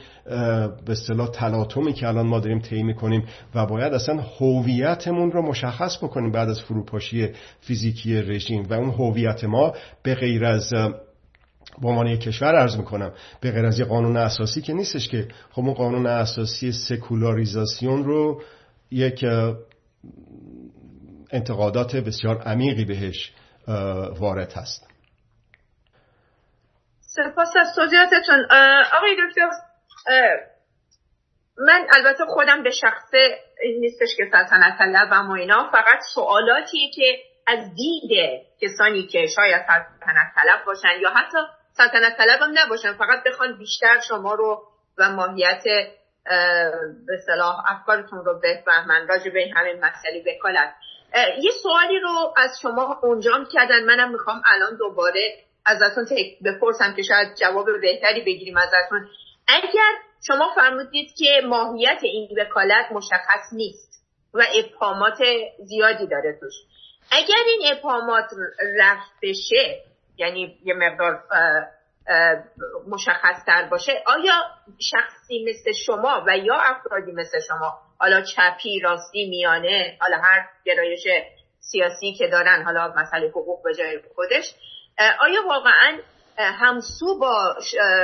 به 0.87 0.92
اصطلاح 0.92 1.31
تلاطمی 1.31 1.92
که 1.92 2.09
الان 2.09 2.27
ما 2.27 2.40
داریم 2.40 2.59
طی 2.59 2.83
می‌کنیم 2.83 3.25
و 3.55 3.66
باید 3.66 3.94
اصلا 3.94 4.20
هویتمون 4.40 5.33
رو 5.33 5.42
مشخص 5.42 6.05
بکنیم 6.05 6.31
بعد 6.31 6.49
از 6.49 6.61
فروپاشی 6.61 7.29
فیزیکی 7.61 8.23
رژیم 8.23 8.66
و 8.70 8.75
اون 8.75 8.90
هویت 8.90 9.44
ما 9.44 9.75
به 10.03 10.14
غیر 10.14 10.44
از 10.44 10.73
به 11.83 11.88
عنوان 11.88 12.06
یک 12.06 12.20
کشور 12.20 12.54
عرض 12.54 12.76
می‌کنم 12.76 13.12
به 13.40 13.50
غیر 13.50 13.66
از 13.66 13.78
یه 13.78 13.85
قانون 13.85 14.16
اساسی 14.16 14.62
که 14.62 14.72
نیستش 14.72 15.09
که 15.09 15.28
خب 15.50 15.61
اون 15.61 15.74
قانون 15.74 16.06
اساسی 16.06 16.72
سکولاریزاسیون 16.72 18.04
رو 18.04 18.42
یک 18.90 19.24
انتقادات 21.30 21.96
بسیار 21.96 22.42
عمیقی 22.42 22.85
بهش 22.85 23.33
وارد 24.18 24.52
هست. 24.52 24.90
سپاس 27.00 27.48
از 27.61 27.74
توضیحاتتون. 27.76 28.44
آقای 28.96 29.16
دکتر 29.28 29.46
من 31.59 31.87
البته 31.96 32.24
خودم 32.28 32.62
به 32.62 32.70
شخصه 32.70 33.38
نیستش 33.80 34.09
که 34.16 34.24
سلطنت 34.33 34.78
طلبم 34.78 35.30
و 35.30 35.33
اینا 35.33 35.70
فقط 35.72 36.00
سوالاتی 36.14 36.90
که 36.94 37.18
از 37.46 37.74
دید 37.74 38.11
کسانی 38.61 39.06
که 39.06 39.26
شاید 39.26 39.62
سلطنت 39.66 40.33
طلب 40.37 40.64
باشن 40.66 41.00
یا 41.02 41.11
حتی 41.11 41.38
سلطنت 41.81 42.16
طلب 42.16 42.43
هم 42.43 42.51
نباشن. 42.55 42.93
فقط 42.93 43.25
بخوان 43.27 43.59
بیشتر 43.59 44.01
شما 44.09 44.35
رو 44.35 44.62
و 44.99 45.11
ماهیت 45.11 45.62
به 47.07 47.16
صلاح 47.27 47.73
افکارتون 47.73 48.25
رو 48.25 48.40
بفهمن. 48.43 49.09
راجع 49.09 49.31
به 49.31 49.51
همین 49.57 49.85
مسئله 49.85 50.25
وکالت. 50.27 50.75
یه 51.43 51.51
سوالی 51.62 52.01
رو 52.01 52.35
از 52.37 52.51
شما 52.62 53.01
اونجام 53.03 53.47
کردن. 53.53 53.85
منم 53.85 54.12
می‌خوام 54.12 54.43
الان 54.47 54.77
دوباره 54.77 55.35
ازتون 55.66 56.07
بپرسم 56.45 56.95
که 56.97 57.03
شاید 57.03 57.35
جواب 57.35 57.66
بهتری 57.81 58.21
بگیریم 58.21 58.57
ازتون. 58.57 59.09
اگر 59.49 59.93
شما 60.27 60.53
فرمودید 60.55 61.11
که 61.19 61.40
ماهیت 61.47 61.99
این 62.03 62.29
وکالت 62.40 62.93
مشخص 62.93 63.53
نیست 63.53 64.05
و 64.35 64.43
ابهامات 64.55 65.19
زیادی 65.59 66.07
داره 66.07 66.38
توش. 66.40 66.55
اگر 67.11 67.43
این 67.47 67.73
ابهامات 67.73 68.31
رفت 68.79 69.12
بشه 69.23 69.89
یعنی 70.20 70.59
یه 70.64 70.74
مقدار 70.74 71.22
مشخص 72.88 73.44
تر 73.46 73.68
باشه. 73.70 74.02
آیا 74.06 74.42
شخصی 74.90 75.44
مثل 75.48 75.72
شما 75.87 76.24
و 76.26 76.38
یا 76.38 76.54
افرادی 76.54 77.12
مثل 77.12 77.40
شما 77.48 77.78
حالا 77.98 78.20
چپی 78.20 78.80
راستی 78.80 79.28
میانه 79.28 79.98
حالا 80.00 80.16
هر 80.16 80.48
گرایش 80.64 81.06
سیاسی 81.59 82.14
که 82.18 82.28
دارن 82.28 82.62
حالا 82.64 82.92
مسئله 82.96 83.28
حقوق 83.28 83.64
به 83.64 83.74
جای 83.74 84.00
خودش 84.14 84.54
آیا 85.20 85.46
واقعا 85.46 85.98
همسو 86.38 87.18
با 87.18 87.56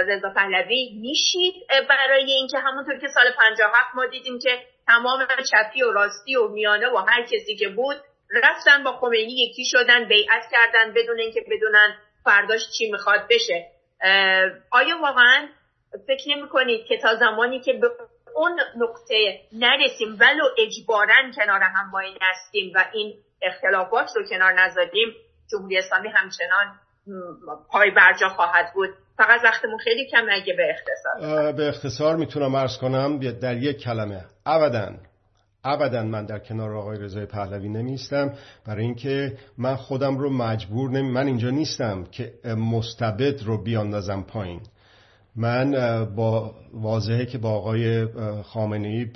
رضا 0.07 0.31
پهلوی 0.37 0.99
میشید؟ 1.01 1.55
برای 1.89 2.33
اینکه 2.33 2.59
همونطور 2.59 2.99
که 2.99 3.09
سال 3.09 3.33
57 3.39 3.95
ما 3.95 4.07
دیدیم 4.07 4.39
که 4.39 4.59
تمام 4.87 5.27
چپی 5.51 5.83
و 5.83 5.93
راستی 5.93 6.37
و 6.37 6.49
میانه 6.49 6.89
و 6.89 6.97
هر 6.97 7.23
کسی 7.23 7.57
که 7.57 7.69
بود 7.69 7.97
رفتن 8.31 8.85
با 8.85 8.93
خمینی 8.93 9.33
یکی 9.33 9.65
شدن 9.65 10.09
بیعت 10.09 10.43
کردن 10.53 10.93
بدون 10.93 11.19
اینکه 11.19 11.41
بدونن 11.51 11.97
فرداش 12.27 12.61
چی 12.79 12.91
می‌خواد 12.91 13.21
بشه. 13.31 13.67
آیا 14.71 14.99
واقعا 15.03 15.49
فکر 16.07 16.37
نمی 16.37 16.49
کنید 16.49 16.87
که 16.87 16.99
تا 16.99 17.15
زمانی 17.15 17.61
که 17.61 17.73
به 17.73 17.91
اون 18.37 18.61
نقطه 18.77 19.41
نرسیم 19.53 20.17
ولو 20.21 20.45
اجبارا 20.59 21.15
کنار 21.37 21.61
هم 21.63 21.91
با 21.91 21.99
این 21.99 22.19
هستیم 22.21 22.73
و 22.75 22.85
این 22.93 23.15
اختلافات 23.43 24.09
رو 24.17 24.25
کنار 24.31 24.53
نذاریم 24.53 25.09
جمهوری 25.51 25.79
اسلامی 25.79 26.09
همچنان 26.09 26.75
پای 27.73 27.91
برجا 27.91 28.29
خواهد 28.29 28.73
بود؟ 28.75 28.91
فقط 29.17 29.41
وقتمون 29.45 29.79
خیلی 29.79 30.11
کم 30.11 30.27
اگه 30.31 30.55
به 30.55 30.71
اختصار. 30.71 31.53
به 31.53 31.69
اختصار 31.69 32.17
می‌تونم 32.17 32.57
عرض 32.57 32.79
کنم 32.79 33.19
در 33.19 33.57
یک 33.57 33.83
کلمه. 33.83 34.21
ابدا. 34.47 34.89
ابدا 35.67 36.03
من 36.03 36.27
در 36.27 36.39
کنار 36.39 36.75
آقای 36.75 36.99
رضای 36.99 37.27
پهلوی 37.27 37.69
نمیستم 37.69 38.33
برای 38.67 38.85
اینکه 38.85 39.37
من 39.59 39.77
خودم 39.77 40.19
رو 40.19 40.31
مجبور 40.31 40.91
نمی 40.91 41.11
من 41.11 41.27
اینجا 41.27 41.51
نیستم 41.51 42.05
که 42.05 42.33
مستبد 42.57 43.43
رو 43.43 43.63
بیاندازم 43.63 44.23
پایین. 44.23 44.61
من 45.37 45.75
با 46.17 46.55
واضحه 46.75 47.27
که 47.27 47.39
با 47.39 47.51
آقای 47.51 48.07
خامنه 48.43 48.89
ای 48.89 49.07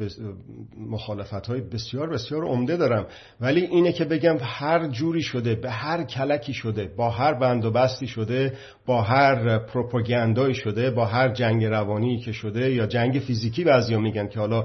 مخالفت 0.91 1.47
های 1.47 1.61
بسیار 1.61 2.11
بسیار 2.11 2.45
عمده 2.45 2.77
دارم. 2.77 3.07
ولی 3.41 3.61
اینه 3.61 3.93
که 3.93 4.05
بگم 4.05 4.37
هر 4.41 4.89
جوری 4.89 5.23
شده 5.23 5.55
به 5.55 5.71
هر 5.71 6.05
کلکی 6.05 6.55
شده 6.55 6.91
با 6.97 7.11
هر 7.11 7.35
بند 7.35 7.65
و 7.65 7.71
بستی 7.71 8.07
شده 8.07 8.53
با 8.87 9.03
هر 9.03 9.59
پروپاگاندایی 9.59 10.55
شده 10.55 10.91
با 10.91 11.05
هر 11.05 11.29
جنگ 11.33 11.65
روانی 11.65 12.19
که 12.19 12.33
شده 12.33 12.73
یا 12.73 12.87
جنگ 12.87 13.19
فیزیکی 13.19 13.65
بعضیا 13.65 13.99
میگن 13.99 14.29
که 14.29 14.41
حالا 14.41 14.65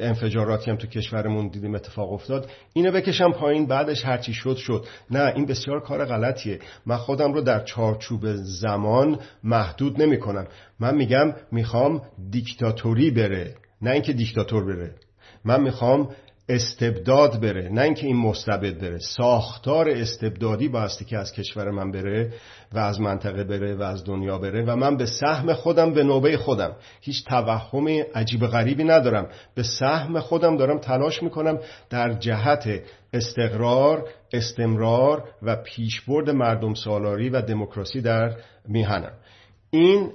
انفجاراتی 0.00 0.70
هم 0.70 0.76
تو 0.76 0.86
کشورمون 0.86 1.48
دیدیم 1.48 1.74
اتفاق 1.74 2.12
افتاد. 2.12 2.50
اینو 2.72 2.92
بکشم 2.92 3.32
پایین 3.32 3.66
بعدش 3.66 4.04
هرچی 4.04 4.32
شد 4.32 4.56
شد. 4.56 4.86
نه 5.10 5.32
این 5.36 5.46
بسیار 5.46 5.80
کار 5.80 6.04
غلطیه. 6.04 6.58
من 6.86 6.96
خودم 6.96 7.32
رو 7.32 7.40
در 7.40 7.64
چارچوب 7.64 8.32
زمان 8.34 9.18
محدود 9.44 10.02
نمی 10.02 10.18
کنم 10.18 10.46
من 10.80 10.94
میگم 10.94 11.32
می‌خوام 11.52 12.02
دیکتاتوری 12.30 13.10
بره. 13.10 13.54
نه 13.82 13.90
اینکه 13.90 14.12
دیکتاتور 14.12 14.64
بره. 14.64 14.94
من 15.44 15.62
می‌خوام 15.62 16.08
استبداد 16.50 17.40
بره 17.40 17.68
نه 17.68 17.82
اینکه 17.82 18.06
این 18.06 18.16
مستبد 18.16 18.78
بره. 18.78 18.98
ساختار 18.98 19.88
استبدادی 19.88 20.68
بایستی 20.68 21.04
که 21.04 21.18
از 21.18 21.32
کشور 21.32 21.70
من 21.70 21.90
بره 21.90 22.32
و 22.72 22.78
از 22.78 23.00
منطقه 23.00 23.44
بره 23.44 23.74
و 23.74 23.82
از 23.82 24.04
دنیا 24.04 24.38
بره 24.38 24.64
و 24.64 24.76
من 24.76 24.96
به 24.96 25.06
سهم 25.06 25.52
خودم 25.52 25.92
به 25.92 26.02
نوبه 26.02 26.36
خودم. 26.36 26.76
هیچ 27.00 27.24
توهم 27.24 27.88
عجیب 28.14 28.46
غریبی 28.46 28.84
ندارم. 28.84 29.28
به 29.54 29.62
سهم 29.62 30.20
خودم 30.20 30.56
دارم 30.56 30.78
تلاش 30.78 31.22
می‌کنم 31.22 31.58
در 31.90 32.12
جهت 32.12 32.68
استقرار 33.12 34.08
استمرار 34.32 35.24
و 35.42 35.56
پیشبرد 35.56 36.30
مردم 36.30 36.74
سالاری 36.74 37.30
و 37.30 37.42
دموکراسی 37.42 38.00
در 38.00 38.36
میهنم. 38.68 39.12
این 39.70 40.10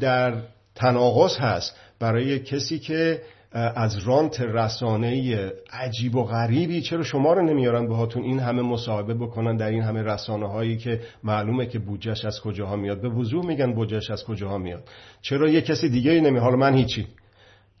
در 0.00 0.42
تناقض 0.74 1.36
هست 1.36 1.76
برای 2.00 2.38
کسی 2.38 2.78
که 2.78 3.22
از 3.52 3.98
رانت 3.98 4.40
رسانه 4.40 5.52
عجیب 5.72 6.16
و 6.16 6.24
غریبی 6.24 6.82
چرا 6.82 7.02
شما 7.02 7.32
رو 7.32 7.42
نمیارن 7.42 7.86
باهاتون 7.86 8.22
این 8.22 8.38
همه 8.38 8.62
مصاحبه 8.62 9.14
بکنن 9.14 9.56
در 9.56 9.68
این 9.68 9.82
همه 9.82 10.02
رسانه 10.02 10.48
هایی 10.48 10.76
که 10.76 11.00
معلومه 11.24 11.66
که 11.66 11.78
بودجهش 11.78 12.24
از 12.24 12.40
کجاها 12.40 12.76
میاد؟ 12.76 13.00
به 13.02 13.08
وضوح 13.08 13.46
میگن 13.46 13.74
بودجهش 13.74 14.10
از 14.10 14.24
کجاها 14.24 14.58
میاد. 14.58 14.88
چرا 15.22 15.48
یه 15.48 15.60
کسی 15.60 15.88
دیگه 15.88 16.20
نمی 16.20 16.38
حالا 16.38 16.56
من 16.56 16.74
هیچی. 16.74 17.06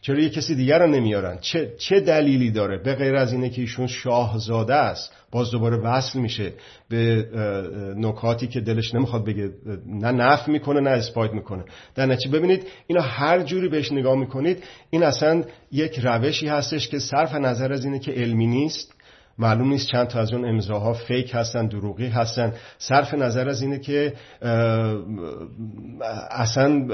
چرا 0.02 0.18
یه 0.18 0.30
کسی 0.30 0.54
دیگر 0.54 0.78
رو 0.78 0.86
نمیارن؟ 0.86 1.38
چه, 1.40 1.72
چه 1.78 2.00
دلیلی 2.00 2.50
داره؟ 2.50 2.78
به 2.78 2.94
غیر 2.94 3.16
از 3.16 3.32
اینه 3.32 3.50
که 3.50 3.60
ایشون 3.60 3.86
شاهزاده 3.86 4.74
است. 4.74 5.12
باز 5.30 5.50
دوباره 5.50 5.76
وصل 5.76 6.18
میشه 6.18 6.52
به 6.88 7.26
نکاتی 7.96 8.46
که 8.46 8.60
دلش 8.60 8.94
نمی‌خواد 8.94 9.24
بگه. 9.24 9.50
نه 9.86 10.12
نف 10.12 10.48
می‌کنه 10.48 10.80
نه 10.80 10.90
اسپایت 10.90 11.32
می‌کنه. 11.32 11.64
در 11.94 12.06
نتیجه 12.06 12.30
ببینید 12.30 12.66
اینا 12.86 13.02
هر 13.02 13.42
جوری 13.42 13.68
بهش 13.68 13.92
نگاه 13.92 14.18
می‌کنید 14.18 14.62
این 14.90 15.02
اصلا 15.02 15.44
یک 15.72 15.98
روشی 15.98 16.48
هستش 16.48 16.88
که 16.88 16.98
صرف 16.98 17.34
نظر 17.34 17.72
از 17.72 17.84
اینه 17.84 17.98
که 17.98 18.12
علمی 18.12 18.46
نیست. 18.46 18.94
معلوم 19.40 19.68
نیست 19.68 19.88
چند 19.88 20.06
تا 20.06 20.20
از 20.20 20.32
اون 20.32 20.48
امضاها 20.48 20.92
فیک 20.92 21.30
هستن 21.34 21.66
دروغی 21.66 22.06
هستن. 22.06 22.52
صرف 22.78 23.14
نظر 23.14 23.48
از 23.48 23.62
اینه 23.62 23.78
که 23.78 24.12
اصلا 26.30 26.86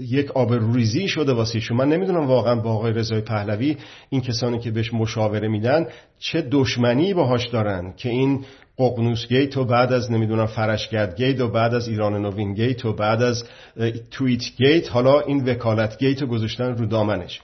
یک 0.00 0.30
آبروریزی 0.30 1.08
شده 1.08 1.32
واسه 1.32 1.60
شما 1.60 1.78
من 1.84 1.88
نمی‌دونم 1.88 2.26
واقعا 2.26 2.54
با 2.54 2.72
آقای 2.72 2.92
رضای 2.92 3.20
پهلوی 3.20 3.76
این 4.10 4.20
کسانی 4.20 4.58
که 4.58 4.70
بهش 4.70 4.94
مشاوره 4.94 5.48
میدن 5.48 5.86
چه 6.18 6.42
دشمنی 6.50 7.14
باهاش 7.14 7.46
دارن 7.46 7.94
که 7.96 8.08
این 8.08 8.44
ققنوس 8.78 9.26
گیت 9.28 9.56
و 9.56 9.64
بعد 9.64 9.92
از 9.92 10.12
نمی‌دونم 10.12 10.46
فرشگرد 10.46 11.16
گیت 11.16 11.40
و 11.40 11.48
بعد 11.48 11.74
از 11.74 11.88
ایران 11.88 12.26
نوین 12.26 12.54
گیت 12.54 12.84
و 12.84 12.92
بعد 12.92 13.22
از 13.22 13.44
توییت 14.10 14.42
گیت 14.56 14.92
حالا 14.92 15.20
این 15.20 15.44
وکالت 15.44 15.98
گیت 15.98 16.22
رو 16.22 16.28
گذاشتن 16.28 16.76
رو 16.76 16.86
دامنش. 16.86 17.40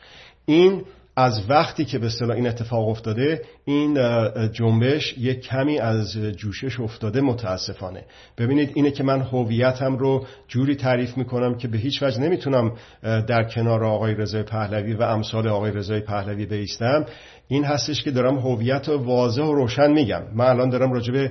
این 0.47 0.83
از 1.19 1.51
وقتی 1.51 1.85
که 1.85 1.99
به 1.99 2.07
اصطلاح 2.07 2.37
این 2.37 2.47
اتفاق 2.47 2.89
افتاده 2.89 3.43
این 3.65 3.99
جنبش 4.53 5.19
یک 5.19 5.41
کمی 5.41 5.79
از 5.79 6.17
جوشش 6.17 6.81
افتاده 6.81 7.21
متاسفانه. 7.21 8.05
ببینید 8.39 8.73
اینه 8.75 8.91
که 8.91 9.03
من 9.03 9.21
هویتم 9.21 9.97
رو 9.97 10.27
جوری 10.49 10.75
تعریف 10.77 11.17
می‌کنم 11.17 11.55
که 11.55 11.69
به 11.69 11.79
هیچ 11.79 12.03
وجه 12.03 12.21
نمی‌تونم 12.21 12.73
در 13.03 13.45
کنار 13.45 13.85
آقای 13.85 14.15
رضای 14.15 14.43
پهلوی 14.43 14.95
و 14.95 15.03
امثال 15.03 15.49
آقای 15.49 15.73
رضای 15.73 16.01
پهلوی 16.01 16.47
بیستم. 16.47 17.05
این 17.49 17.65
هستش 17.65 18.03
که 18.03 18.11
دارم 18.11 18.39
هویت 18.39 18.89
واضح 18.89 19.43
و 19.43 19.55
روشن 19.55 19.93
میگم. 19.93 20.23
من 20.35 20.45
الان 20.45 20.69
دارم 20.71 20.93
راجع 20.93 21.13
به 21.13 21.31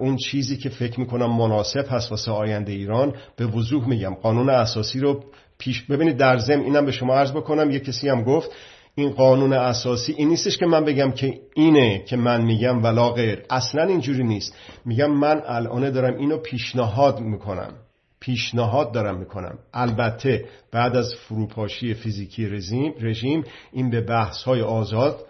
اون 0.00 0.16
چیزی 0.16 0.56
که 0.56 0.68
فکر 0.68 1.00
می‌کنم 1.00 1.36
مناسب 1.36 1.84
هست 1.90 2.10
واسه 2.10 2.30
آینده 2.30 2.72
ایران 2.72 3.14
به 3.36 3.46
وضوح 3.46 3.88
میگم. 3.88 4.14
قانون 4.14 4.50
اساسی 4.50 5.00
رو 5.00 5.24
پیش 5.58 5.82
ببینید 5.82 6.16
در 6.16 6.38
ضمن 6.38 6.60
اینم 6.60 6.86
به 6.86 6.92
شما 6.92 7.14
عرض 7.14 7.32
بکنم 7.32 7.70
یه 7.70 7.80
کسی 7.80 8.08
هم 8.08 8.22
گفت 8.22 8.50
این 8.94 9.10
قانون 9.10 9.52
اساسی 9.52 10.12
این 10.12 10.28
نیستش 10.28 10.56
که 10.56 10.66
من 10.66 10.84
بگم 10.84 11.10
که 11.10 11.40
اینه 11.54 12.04
که 12.06 12.16
من 12.16 12.42
میگم 12.42 12.82
ولا 12.82 13.10
غیر. 13.10 13.42
اصلا 13.50 13.84
اینجوری 13.84 14.24
نیست. 14.24 14.56
میگم 14.84 15.10
من 15.10 15.42
الان 15.46 15.90
دارم 15.90 16.16
اینو 16.16 16.36
پیشنهاد 16.36 17.20
می‌کنم. 17.20 17.72
پیشنهاد 18.20 18.92
دارم 18.92 19.18
می‌کنم. 19.18 19.58
البته 19.74 20.44
بعد 20.72 20.96
از 20.96 21.14
فروپاشی 21.14 21.94
فیزیکی 21.94 22.46
رژیم 22.46 22.94
رژیم 23.00 23.44
این 23.72 23.90
به 23.90 24.00
بحث 24.00 24.42
های 24.42 24.62
آزاد 24.62 25.26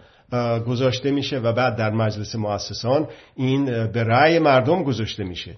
گذاشته 0.67 1.11
میشه 1.11 1.39
و 1.39 1.53
بعد 1.53 1.77
در 1.77 1.91
مجلس 1.91 2.35
مؤسسان 2.35 3.09
این 3.37 3.65
به 3.65 4.05
رأی 4.05 4.39
مردم 4.39 4.83
گذاشته 4.83 5.25
میشه. 5.25 5.57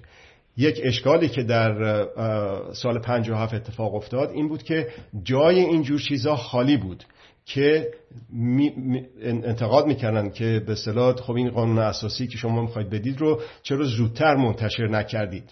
یک 0.57 0.81
اشکالی 0.83 1.29
که 1.29 1.43
در 1.43 2.05
سال 2.73 2.99
57 2.99 3.55
اتفاق 3.55 3.95
افتاد 3.95 4.31
این 4.31 4.49
بود 4.49 4.63
که 4.63 4.89
جای 5.23 5.61
اینجور 5.61 6.01
چیزا 6.01 6.37
خالی 6.37 6.77
بود. 6.77 7.05
که 7.47 7.89
انتقاد 9.23 9.87
می‌کردن 9.87 10.31
که 10.31 10.63
به 10.67 10.75
صلاح 10.75 11.17
خب 11.17 11.33
این 11.33 11.51
قانون 11.51 11.79
اساسی 11.79 12.27
که 12.27 12.39
شما 12.39 12.63
می‌خواید 12.63 12.91
بدید 12.91 13.21
رو 13.21 13.41
چرا 13.63 13.85
زودتر 13.85 14.35
منتشر 14.35 14.89
نکردید. 14.89 15.45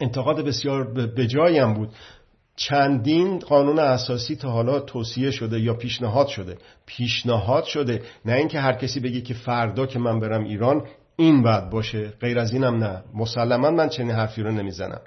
انتقاد 0.00 0.44
بسیار 0.44 0.94
به 0.94 1.28
هم 1.60 1.74
بود. 1.74 1.88
چندین 2.56 3.38
قانون 3.38 3.78
اساسی 3.78 4.36
تا 4.36 4.50
حالا 4.50 4.80
توصیه 4.80 5.30
شده 5.30 5.60
یا 5.60 5.74
پیشنهاد 5.74 6.26
شده. 6.26 6.56
پیشنهاد 6.86 7.64
شده. 7.64 8.02
نه 8.24 8.32
اینکه 8.32 8.60
هر 8.60 8.72
کسی 8.72 9.00
بگه 9.00 9.20
که 9.20 9.34
فردا 9.34 9.86
که 9.86 9.98
من 9.98 10.20
برم 10.20 10.44
ایران 10.44 10.86
این 11.16 11.42
بعد 11.42 11.70
باشه. 11.70 12.12
غیر 12.20 12.38
از 12.38 12.52
اینم 12.52 12.84
نه. 12.84 13.02
مسلما 13.14 13.70
من 13.70 13.88
چنین 13.88 14.10
حرفی 14.10 14.42
رو 14.42 14.50
نمی‌زنم. 14.50 15.00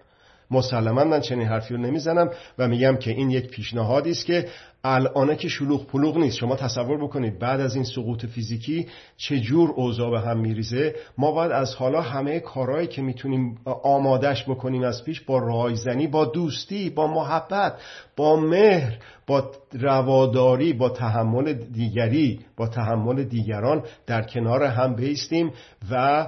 مسلما 0.52 1.04
من 1.04 1.22
چنین 1.22 1.48
حرفی 1.48 1.74
رو 1.74 1.80
نمی‌زنم 1.80 2.30
و 2.58 2.68
میگم 2.68 2.98
که 2.98 3.12
این 3.12 3.30
یک 3.30 3.48
پیشنهادی 3.48 4.12
است 4.12 4.26
که 4.26 4.48
الانه 4.84 5.36
که 5.36 5.48
شلوغ 5.48 5.88
پلوغ 5.88 6.18
نیست. 6.18 6.38
شما 6.38 6.56
تصور 6.56 7.04
بکنید 7.04 7.40
بعد 7.40 7.60
از 7.60 7.76
این 7.76 7.84
سقوط 7.84 8.26
فیزیکی 8.26 8.88
چه 9.18 9.40
جور 9.40 9.72
اوضاع 9.72 10.12
به 10.12 10.20
هم 10.20 10.40
میریزه. 10.40 10.96
ما 11.18 11.32
باید 11.32 11.52
از 11.52 11.76
حالا 11.76 12.02
همه 12.02 12.40
کارهایی 12.40 12.88
که 12.88 13.02
می‌تونیم 13.02 13.58
آمادش 13.84 14.44
بکنیم 14.50 14.84
از 14.84 15.04
پیش 15.04 15.22
با 15.22 15.40
رایزنی 15.40 16.08
با 16.08 16.26
دوستی 16.26 16.90
با 16.90 17.08
محبت 17.08 17.74
با 18.16 18.36
مهر 18.36 18.98
با 19.28 19.52
رواداری 19.74 20.74
با 20.74 20.90
تحمل 20.90 21.54
دیگری 21.54 22.40
با 22.58 22.68
تحمل 22.68 23.24
دیگران 23.24 23.84
در 24.08 24.22
کنار 24.22 24.64
هم 24.64 24.96
بیستیم 24.96 25.52
و 25.92 26.28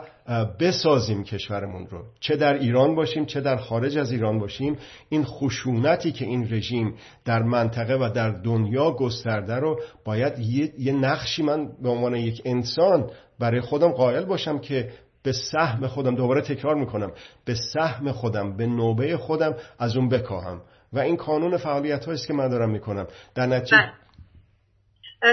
بسازیم 0.59 1.23
کشورمون 1.23 1.87
رو. 1.87 2.03
چه 2.19 2.35
در 2.35 2.53
ایران 2.53 2.95
باشیم 2.95 3.25
چه 3.25 3.41
در 3.41 3.57
خارج 3.57 3.97
از 3.97 4.11
ایران 4.11 4.39
باشیم. 4.39 4.77
این 5.09 5.23
خشونتی 5.23 6.11
که 6.11 6.25
این 6.25 6.53
رژیم 6.53 6.95
در 7.25 7.43
منطقه 7.43 7.93
و 7.93 8.09
در 8.15 8.29
دنیا 8.29 8.91
گسترده 8.91 9.55
رو 9.55 9.79
باید 10.05 10.39
یه, 10.77 10.93
نقشی 10.93 11.43
من 11.43 11.69
به 11.81 11.89
عنوان 11.89 12.15
یک 12.15 12.41
انسان 12.45 13.09
برای 13.39 13.61
خودم 13.61 13.91
قائل 13.91 14.25
باشم 14.25 14.59
که 14.59 14.89
به 15.23 15.31
سهم 15.31 15.87
خودم 15.87 16.15
دوباره 16.15 16.41
تکرار 16.41 16.75
می‌کنم. 16.75 17.11
به 17.45 17.55
سهم 17.73 18.11
خودم 18.11 18.57
به 18.57 18.65
نوبه 18.65 19.17
خودم 19.17 19.55
از 19.79 19.97
اون 19.97 20.09
بکاهم. 20.09 20.61
و 20.93 20.99
این 20.99 21.15
قانون 21.15 21.57
فعالیت 21.57 22.07
است 22.07 22.27
که 22.27 22.33
من 22.33 22.49
دارم 22.49 22.69
می‌کنم. 22.69 23.07
در 23.35 23.45
نتیجه 23.45 23.77
بله. 23.77 23.91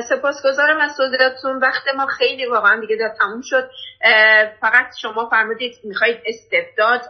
سپاسگزارم 0.09 0.81
از 0.81 0.97
توضیحاتتون 0.97 1.59
وقت 1.59 1.83
ما 1.97 2.07
خیلی 2.07 2.47
واقعا 2.47 2.81
دیگه 2.81 2.97
داد 2.97 3.11
تموم 3.21 3.41
شد. 3.45 3.71
فقط 4.61 4.87
شما 5.03 5.29
فرمودید 5.31 5.75
می‌خواید 5.85 6.17
استبداد 6.27 7.01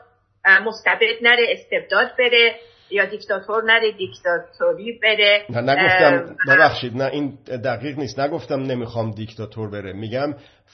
مستبد 0.64 1.22
نره 1.22 1.46
استبداد 1.48 2.16
بره 2.18 2.54
یا 2.90 3.04
دیکتاتور 3.04 3.64
نره 3.64 3.92
دیکتاتوری 3.92 4.98
بره. 5.02 5.46
نه 5.50 5.60
نگفتم 5.60 6.36
ببخشید 6.48 6.96
نه 6.96 7.04
این 7.04 7.38
دقیق 7.64 7.98
نیست. 7.98 8.20
نگفتم 8.20 8.62
نمی‌خوام 8.62 9.10
دیکتاتور 9.10 9.70
بره. 9.70 9.92
میگم 9.92 10.32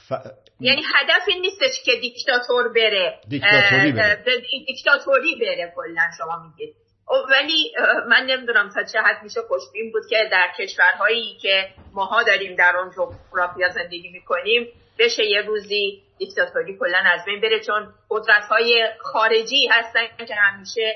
ف... 0.09 0.13
یعنی 0.61 0.83
هدف 0.95 1.29
این 1.29 1.41
نیستش 1.41 1.83
که 1.85 1.93
دیکتاتور 2.01 2.73
بره. 2.77 3.21
دیکتاتوری 3.29 3.93
بره. 3.93 4.25
دیکتاتوری 4.67 5.35
بره 5.41 5.73
کلا 5.77 6.03
شما 6.19 6.43
میگید. 6.49 6.75
ولی 7.31 7.73
من 8.09 8.27
نمی‌دونم 8.27 8.69
تا 8.75 8.83
چه 8.83 8.99
حد 8.99 9.23
میشه 9.23 9.41
خوشبین 9.49 9.93
بود 9.93 10.03
که 10.11 10.17
در 10.33 10.49
کشورهایی 10.59 11.39
که 11.43 11.69
ماها 11.93 12.23
داریم 12.23 12.57
در 12.57 12.77
اون 12.77 12.91
جغرافیا 12.91 13.69
زندگی 13.69 14.09
می‌کنیم 14.09 14.69
بشه 14.99 15.25
یه 15.27 15.43
روزی 15.43 16.03
دیکتاتوری 16.19 16.79
کلا 16.79 16.99
از 17.15 17.25
بین 17.27 17.41
بره 17.41 17.61
چون 17.61 17.89
قدرت 18.11 18.45
های 18.51 18.89
خارجی 19.01 19.69
هستن 19.71 20.25
که 20.27 20.35
همیشه 20.35 20.95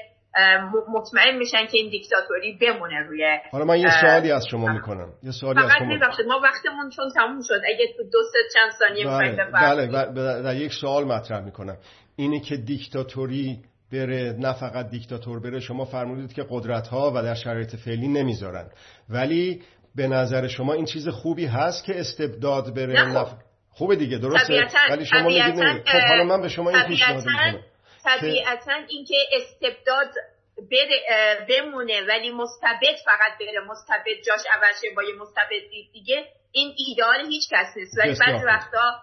مطمئن 0.88 1.36
میشن 1.36 1.66
که 1.66 1.78
این 1.78 1.90
دیکتاتوری 1.90 2.58
بمونه 2.60 3.00
روی 3.08 3.38
حالا 3.52 3.64
من 3.64 3.78
یه 3.78 3.90
سوالی 4.00 4.32
از 4.32 4.46
شما 4.50 4.72
می‌کنم. 4.72 5.12
یه 5.22 5.32
سوالی 5.32 5.60
از 5.60 5.70
شما 5.78 6.26
ما 6.26 6.40
وقتمون 6.42 6.90
چون 6.90 7.10
تموم 7.14 7.40
شد 7.42 7.60
اگه 7.74 7.94
تو 7.96 8.02
دو 8.02 8.18
سه 8.32 8.38
چند 8.54 8.72
ثانیه 8.78 9.06
بله 9.52 9.86
بله 9.86 10.42
در 10.42 10.56
یک 10.56 10.72
سوال 10.72 11.04
مطرح 11.04 11.40
می‌کنم. 11.44 11.76
اینه 12.16 12.40
که 12.40 12.56
دیکتاتوری 12.56 13.58
بره 13.92 14.36
نه 14.38 14.52
فقط 14.52 14.90
دیکتاتور 14.90 15.40
بره. 15.40 15.60
شما 15.60 15.84
فرمودید 15.84 16.32
که 16.32 16.46
قدرت 16.50 16.88
ها 16.88 17.12
و 17.14 17.22
در 17.22 17.34
شرایط 17.34 17.76
فعلی 17.76 18.08
نمی‌ذارن. 18.08 18.70
ولی 19.08 19.62
به 19.94 20.06
نظر 20.06 20.48
شما 20.48 20.72
این 20.72 20.84
چیز 20.84 21.08
خوبی 21.08 21.46
هست 21.46 21.84
که 21.84 22.00
استبداد 22.00 22.74
بره؟ 22.74 23.08
نه 23.08 23.24
خب. 23.24 23.36
خوبه 23.70 23.96
دیگه 23.96 24.18
درسته؟ 24.18 24.68
ولی 24.90 25.04
شما 25.04 25.28
میگید 25.28 25.82
خب 25.86 25.98
حالا 25.98 26.24
من 26.24 26.40
به 26.40 26.48
شما 26.48 26.70
این 26.70 26.82
پیشنهاد 26.82 27.26
می‌کنم. 27.26 27.62
طبیعتا 28.04 28.72
اینکه 28.88 29.14
استبداد 29.32 30.10
بمونه 31.48 32.00
ولی 32.08 32.30
مستبد 32.30 32.96
فقط 33.04 33.38
بره. 33.40 33.60
مستبد 33.70 34.22
جاش 34.26 34.40
عوض 34.54 34.94
با 34.96 35.02
یه 35.02 35.14
مستبد 35.20 35.92
دیگه. 35.92 36.24
این 36.52 36.74
ایدال 36.88 37.26
هیچ 37.28 37.48
کس 37.50 37.76
نیست. 37.76 37.98
ولی 37.98 38.16
بعضی 38.20 38.46
وقتا 38.46 39.00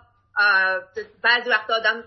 بعضی 1.23 1.49
وقت 1.49 1.69
آدم 1.69 2.03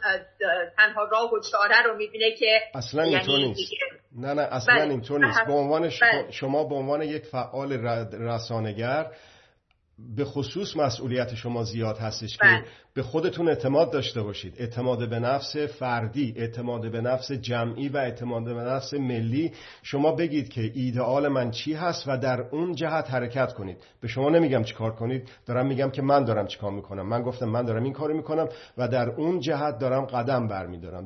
تنها 0.77 1.05
راه 1.05 1.33
و 1.33 1.41
چاره 1.41 1.83
رو 1.83 1.97
می‌بینه 1.97 2.35
که 2.39 2.61
اصلا 2.75 3.07
یعنی 3.07 3.17
اینطور 3.17 3.39
نیست 3.39 3.73
نه 4.19 4.35
نه 4.35 4.43
اصلا 4.43 4.75
بله. 4.75 4.91
اینطور 4.91 5.27
نیست 5.27 5.47
به 5.47 5.53
عنوان 5.53 5.83
بله. 5.83 6.31
شما 6.31 6.65
به 6.65 6.75
عنوان 6.75 7.03
یک 7.03 7.25
فعال 7.25 7.73
رسانگر 8.13 9.07
به 9.99 10.25
خصوص 10.25 10.77
مسئولیت 10.77 11.35
شما 11.35 11.65
زیاد 11.65 11.99
هستش 11.99 12.37
که 12.37 12.45
بله. 12.45 12.65
به 12.95 13.03
خودتون 13.03 13.49
اعتماد 13.49 13.93
داشته 13.93 14.23
باشید. 14.23 14.55
اعتماد 14.59 15.11
به 15.11 15.19
نفس 15.19 15.57
فردی 15.57 16.35
اعتماد 16.37 16.91
به 16.93 17.01
نفس 17.01 17.33
جمعی 17.33 17.89
و 17.89 17.97
اعتماد 17.97 18.45
به 18.45 18.53
نفس 18.53 18.95
ملی. 18.95 19.53
شما 19.83 20.13
بگید 20.13 20.49
که 20.49 20.71
ایدئال 20.75 21.29
من 21.29 21.51
چی 21.51 21.75
هست 21.75 22.05
و 22.09 22.19
در 22.19 22.41
اون 22.41 22.75
جهت 22.75 23.11
حرکت 23.11 23.53
کنید. 23.53 23.77
به 24.01 24.09
شما 24.09 24.31
نمیگم 24.31 24.63
چیکار 24.63 24.95
کنید. 24.95 25.29
دارم 25.47 25.67
میگم 25.67 25.91
که 25.91 26.03
من 26.03 26.25
دارم 26.25 26.47
چیکار 26.47 26.71
می‌کنم. 26.71 27.09
من 27.09 27.23
گفتم 27.23 27.47
من 27.47 27.65
دارم 27.65 27.83
این 27.83 27.93
کارو 27.93 28.17
می‌کنم 28.17 28.49
و 28.79 28.89
در 28.89 29.11
اون 29.11 29.41
جهت 29.41 29.79
دارم 29.79 30.05
قدم 30.05 30.49
برمیدارم. 30.49 31.05